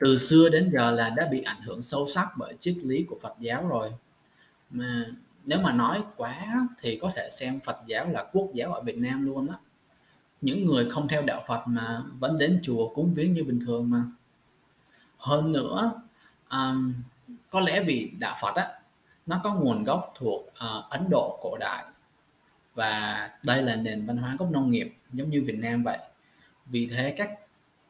từ 0.00 0.18
xưa 0.18 0.48
đến 0.48 0.70
giờ 0.72 0.90
là 0.90 1.10
đã 1.10 1.26
bị 1.30 1.42
ảnh 1.42 1.62
hưởng 1.62 1.82
sâu 1.82 2.06
sắc 2.14 2.28
bởi 2.36 2.54
triết 2.60 2.76
lý 2.82 3.04
của 3.08 3.18
Phật 3.22 3.34
giáo 3.40 3.68
rồi. 3.68 3.92
Mà 4.70 5.06
nếu 5.44 5.58
mà 5.60 5.72
nói 5.72 6.02
quá 6.16 6.68
thì 6.80 6.98
có 7.02 7.12
thể 7.14 7.28
xem 7.38 7.60
Phật 7.60 7.76
giáo 7.86 8.06
là 8.08 8.24
quốc 8.32 8.50
giáo 8.54 8.74
ở 8.74 8.82
Việt 8.82 8.98
Nam 8.98 9.26
luôn 9.26 9.48
á. 9.48 9.56
Những 10.40 10.64
người 10.64 10.90
không 10.90 11.08
theo 11.08 11.22
đạo 11.22 11.42
Phật 11.48 11.62
mà 11.66 12.02
vẫn 12.18 12.38
đến 12.38 12.60
chùa 12.62 12.88
cúng 12.94 13.14
viếng 13.14 13.32
như 13.32 13.44
bình 13.44 13.60
thường 13.66 13.90
mà. 13.90 14.02
Hơn 15.16 15.52
nữa, 15.52 15.92
um, 16.50 16.94
có 17.50 17.60
lẽ 17.60 17.84
vì 17.86 18.12
đạo 18.18 18.36
Phật 18.42 18.54
á, 18.54 18.80
nó 19.26 19.40
có 19.44 19.54
nguồn 19.54 19.84
gốc 19.84 20.14
thuộc, 20.16 20.40
uh, 20.46 20.90
Ấn 20.90 21.06
Độ 21.10 21.38
cổ 21.42 21.56
đại 21.60 21.84
và 22.74 23.30
đây 23.42 23.62
là 23.62 23.76
nền 23.76 24.06
văn 24.06 24.16
hóa 24.16 24.36
gốc 24.38 24.50
nông 24.50 24.70
nghiệp 24.70 24.94
giống 25.12 25.30
như 25.30 25.42
Việt 25.46 25.58
Nam 25.58 25.82
vậy. 25.82 25.98
Vì 26.66 26.86
thế 26.86 27.14
các 27.16 27.30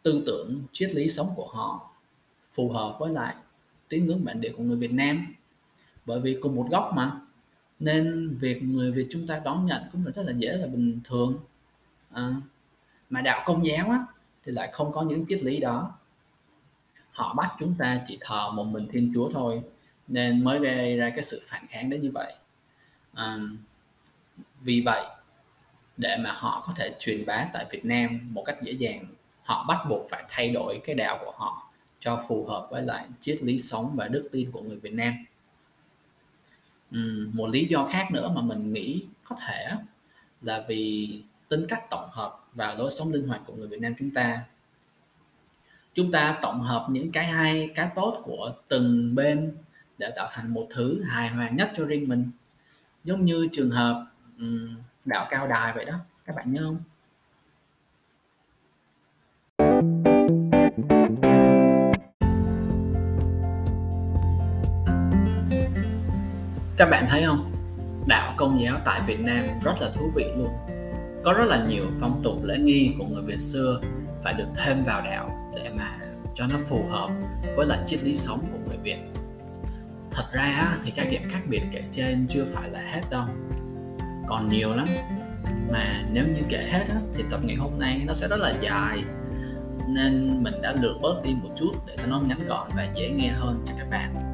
tư 0.02 0.22
tưởng, 0.26 0.62
triết 0.72 0.94
lý 0.94 1.08
sống 1.10 1.32
của 1.36 1.46
họ 1.46 1.90
phù 2.50 2.70
hợp 2.70 2.96
với 2.98 3.12
lại 3.12 3.34
tín 3.88 4.06
ngưỡng 4.06 4.24
bản 4.24 4.40
địa 4.40 4.52
của 4.56 4.62
người 4.62 4.76
Việt 4.76 4.92
Nam. 4.92 5.34
Bởi 6.06 6.20
vì 6.20 6.38
cùng 6.42 6.56
một 6.56 6.66
gốc 6.70 6.92
mà, 6.94 7.20
nên 7.78 8.36
việc 8.40 8.62
người 8.62 8.92
Việt 8.92 9.06
chúng 9.10 9.26
ta 9.26 9.40
đón 9.44 9.66
nhận 9.66 9.82
cũng 9.92 10.06
là 10.06 10.12
rất 10.14 10.22
là 10.26 10.32
dễ 10.32 10.56
là 10.56 10.66
bình 10.66 11.00
thường. 11.04 11.38
à, 12.12 12.30
mà 13.10 13.20
đạo 13.20 13.42
Công 13.46 13.66
giáo 13.66 13.90
á, 13.90 14.06
thì 14.44 14.52
lại 14.52 14.70
không 14.72 14.92
có 14.92 15.02
những 15.02 15.24
triết 15.26 15.42
lý 15.42 15.60
đó. 15.60 15.92
Họ 17.12 17.34
bắt 17.34 17.52
chúng 17.60 17.74
ta 17.78 18.00
chỉ 18.06 18.18
thờ 18.20 18.50
một 18.50 18.64
mình 18.64 18.88
Thiên 18.92 19.12
Chúa 19.14 19.30
thôi, 19.32 19.62
nên 20.08 20.44
mới 20.44 20.58
gây 20.58 20.96
ra 20.96 21.10
cái 21.10 21.22
sự 21.22 21.42
phản 21.46 21.66
kháng 21.66 21.90
đến 21.90 22.02
như 22.02 22.10
vậy. 22.14 22.34
à, 23.14 23.38
vì 24.60 24.80
vậy, 24.80 25.04
để 25.96 26.16
mà 26.20 26.32
họ 26.32 26.64
có 26.66 26.72
thể 26.76 26.94
truyền 26.98 27.26
bá 27.26 27.46
tại 27.52 27.66
Việt 27.70 27.84
Nam 27.84 28.20
một 28.30 28.42
cách 28.46 28.56
dễ 28.62 28.72
dàng, 28.72 29.04
họ 29.42 29.64
bắt 29.68 29.78
buộc 29.88 30.06
phải 30.10 30.24
thay 30.28 30.50
đổi 30.50 30.80
cái 30.84 30.94
đạo 30.94 31.18
của 31.24 31.32
họ 31.36 31.69
cho 32.00 32.24
phù 32.28 32.44
hợp 32.44 32.68
với 32.70 32.82
lại 32.82 33.06
triết 33.20 33.42
lý 33.42 33.58
sống 33.58 33.92
và 33.96 34.08
đức 34.08 34.28
tin 34.32 34.50
của 34.50 34.62
người 34.62 34.76
Việt 34.76 34.92
Nam. 34.92 35.14
một 37.32 37.46
lý 37.46 37.64
do 37.64 37.88
khác 37.92 38.08
nữa 38.12 38.32
mà 38.34 38.42
mình 38.42 38.72
nghĩ 38.72 39.06
có 39.24 39.36
thể 39.46 39.70
là 40.42 40.64
vì 40.68 41.22
tính 41.48 41.66
cách 41.68 41.82
tổng 41.90 42.08
hợp 42.12 42.48
và 42.52 42.74
lối 42.74 42.90
sống 42.90 43.12
linh 43.12 43.28
hoạt 43.28 43.40
của 43.46 43.54
người 43.54 43.68
Việt 43.68 43.80
Nam 43.80 43.94
chúng 43.98 44.10
ta. 44.10 44.44
Chúng 45.94 46.12
ta 46.12 46.38
tổng 46.42 46.60
hợp 46.60 46.86
những 46.90 47.12
cái 47.12 47.24
hay, 47.24 47.70
cái 47.74 47.90
tốt 47.94 48.20
của 48.24 48.52
từng 48.68 49.14
bên 49.14 49.56
để 49.98 50.12
tạo 50.16 50.28
thành 50.32 50.54
một 50.54 50.66
thứ 50.70 51.02
hài 51.02 51.28
hòa 51.28 51.50
nhất 51.50 51.70
cho 51.76 51.84
riêng 51.84 52.08
mình. 52.08 52.30
Giống 53.04 53.24
như 53.24 53.48
trường 53.52 53.70
hợp 53.70 54.06
đạo 55.04 55.26
cao 55.30 55.48
đài 55.48 55.72
vậy 55.72 55.84
đó. 55.84 55.94
Các 56.24 56.36
bạn 56.36 56.52
nhớ 56.52 56.62
không? 56.64 56.80
Các 66.80 66.90
bạn 66.90 67.06
thấy 67.10 67.24
không? 67.26 67.52
Đạo 68.06 68.34
công 68.36 68.60
giáo 68.60 68.78
tại 68.84 69.00
Việt 69.06 69.20
Nam 69.20 69.44
rất 69.64 69.72
là 69.80 69.90
thú 69.94 70.10
vị 70.14 70.24
luôn. 70.36 70.48
Có 71.24 71.32
rất 71.32 71.44
là 71.44 71.64
nhiều 71.68 71.84
phong 72.00 72.20
tục 72.24 72.42
lễ 72.42 72.58
nghi 72.58 72.94
của 72.98 73.04
người 73.04 73.22
Việt 73.22 73.40
xưa 73.40 73.80
phải 74.22 74.34
được 74.34 74.46
thêm 74.56 74.84
vào 74.84 75.02
đạo 75.02 75.52
để 75.56 75.70
mà 75.76 75.98
cho 76.34 76.46
nó 76.50 76.56
phù 76.68 76.84
hợp 76.90 77.10
với 77.56 77.66
lại 77.66 77.78
triết 77.86 78.02
lý 78.04 78.14
sống 78.14 78.40
của 78.52 78.58
người 78.66 78.76
Việt. 78.82 78.96
Thật 80.10 80.24
ra 80.32 80.76
thì 80.84 80.90
các 80.90 81.06
điểm 81.10 81.22
khác 81.28 81.40
biệt 81.48 81.62
kể 81.72 81.82
trên 81.92 82.26
chưa 82.28 82.44
phải 82.44 82.70
là 82.70 82.80
hết 82.80 83.02
đâu. 83.10 83.24
Còn 84.26 84.48
nhiều 84.48 84.74
lắm. 84.74 84.86
Mà 85.72 86.02
nếu 86.12 86.24
như 86.26 86.42
kể 86.48 86.68
hết 86.70 86.84
á, 86.88 86.96
thì 87.14 87.24
tập 87.30 87.40
ngày 87.42 87.56
hôm 87.56 87.78
nay 87.78 88.02
nó 88.06 88.14
sẽ 88.14 88.28
rất 88.28 88.40
là 88.40 88.52
dài. 88.60 89.04
Nên 89.88 90.42
mình 90.42 90.62
đã 90.62 90.74
lược 90.80 91.00
bớt 91.02 91.22
đi 91.24 91.34
một 91.42 91.50
chút 91.56 91.72
để 91.86 91.96
cho 91.96 92.06
nó 92.06 92.20
ngắn 92.20 92.48
gọn 92.48 92.68
và 92.76 92.88
dễ 92.94 93.10
nghe 93.10 93.28
hơn 93.28 93.64
cho 93.66 93.74
các 93.78 93.90
bạn 93.90 94.29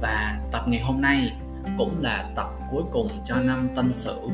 và 0.00 0.38
tập 0.52 0.62
ngày 0.66 0.80
hôm 0.80 1.00
nay 1.00 1.32
cũng 1.78 1.98
là 2.00 2.30
tập 2.36 2.48
cuối 2.70 2.82
cùng 2.92 3.08
cho 3.24 3.36
năm 3.36 3.68
tân 3.76 3.94
sửu 3.94 4.30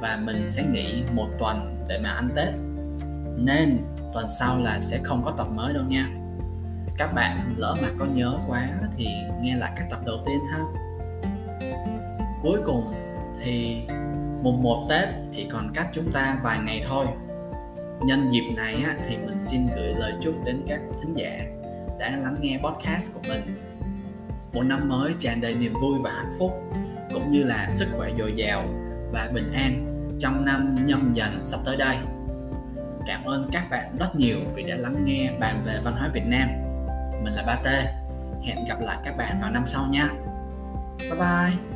và 0.00 0.18
mình 0.24 0.46
sẽ 0.46 0.64
nghỉ 0.72 1.02
một 1.12 1.28
tuần 1.38 1.84
để 1.88 1.98
mà 2.02 2.10
ăn 2.10 2.28
tết. 2.36 2.54
Nên 3.36 3.78
tuần 4.14 4.26
sau 4.38 4.58
là 4.60 4.80
sẽ 4.80 4.98
không 5.02 5.22
có 5.24 5.30
tập 5.30 5.46
mới 5.50 5.74
đâu 5.74 5.84
nha. 5.88 6.08
Các 6.98 7.12
bạn 7.14 7.54
lỡ 7.56 7.76
mà 7.82 7.88
có 7.98 8.04
nhớ 8.04 8.38
quá 8.48 8.68
thì 8.96 9.06
nghe 9.40 9.56
lại 9.56 9.72
các 9.76 9.86
tập 9.90 10.00
đầu 10.06 10.16
tiên 10.26 10.38
ha. 10.52 10.60
Cuối 12.42 12.60
cùng 12.64 12.94
thì 13.44 13.86
mùng 14.42 14.62
1 14.62 14.86
Tết 14.88 15.08
chỉ 15.32 15.46
còn 15.50 15.72
cách 15.74 15.86
chúng 15.92 16.12
ta 16.12 16.38
vài 16.42 16.58
ngày 16.64 16.84
thôi. 16.88 17.06
Nhân 18.06 18.30
dịp 18.30 18.44
này 18.56 18.84
thì 19.08 19.16
mình 19.16 19.38
xin 19.40 19.66
gửi 19.76 19.94
lời 19.94 20.14
chúc 20.22 20.34
đến 20.44 20.62
các 20.68 20.80
thính 21.02 21.14
giả 21.14 21.38
đã 21.98 22.16
lắng 22.16 22.36
nghe 22.40 22.58
podcast 22.64 23.14
của 23.14 23.20
mình 23.28 23.65
một 24.52 24.62
năm 24.62 24.88
mới 24.88 25.14
tràn 25.18 25.40
đầy 25.40 25.54
niềm 25.54 25.72
vui 25.82 25.98
và 26.02 26.10
hạnh 26.10 26.36
phúc, 26.38 26.50
cũng 27.12 27.32
như 27.32 27.44
là 27.44 27.68
sức 27.70 27.88
khỏe 27.92 28.10
dồi 28.18 28.32
dào 28.36 28.64
và 29.12 29.30
bình 29.34 29.52
an 29.52 29.92
trong 30.20 30.44
năm 30.44 30.76
nhâm 30.86 31.12
dần 31.14 31.44
sắp 31.44 31.60
tới 31.64 31.76
đây. 31.76 31.96
Cảm 33.06 33.24
ơn 33.24 33.48
các 33.52 33.70
bạn 33.70 33.96
rất 33.98 34.16
nhiều 34.16 34.38
vì 34.54 34.62
đã 34.62 34.76
lắng 34.76 35.04
nghe 35.04 35.30
bàn 35.40 35.62
về 35.66 35.80
văn 35.84 35.94
hóa 35.98 36.08
Việt 36.14 36.26
Nam. 36.26 36.48
Mình 37.24 37.32
là 37.32 37.42
Ba 37.46 37.54
T 37.54 37.66
hẹn 38.44 38.64
gặp 38.68 38.80
lại 38.80 38.96
các 39.04 39.16
bạn 39.16 39.40
vào 39.40 39.50
năm 39.50 39.64
sau 39.66 39.86
nha. 39.90 40.08
Bye 41.00 41.10
bye. 41.10 41.75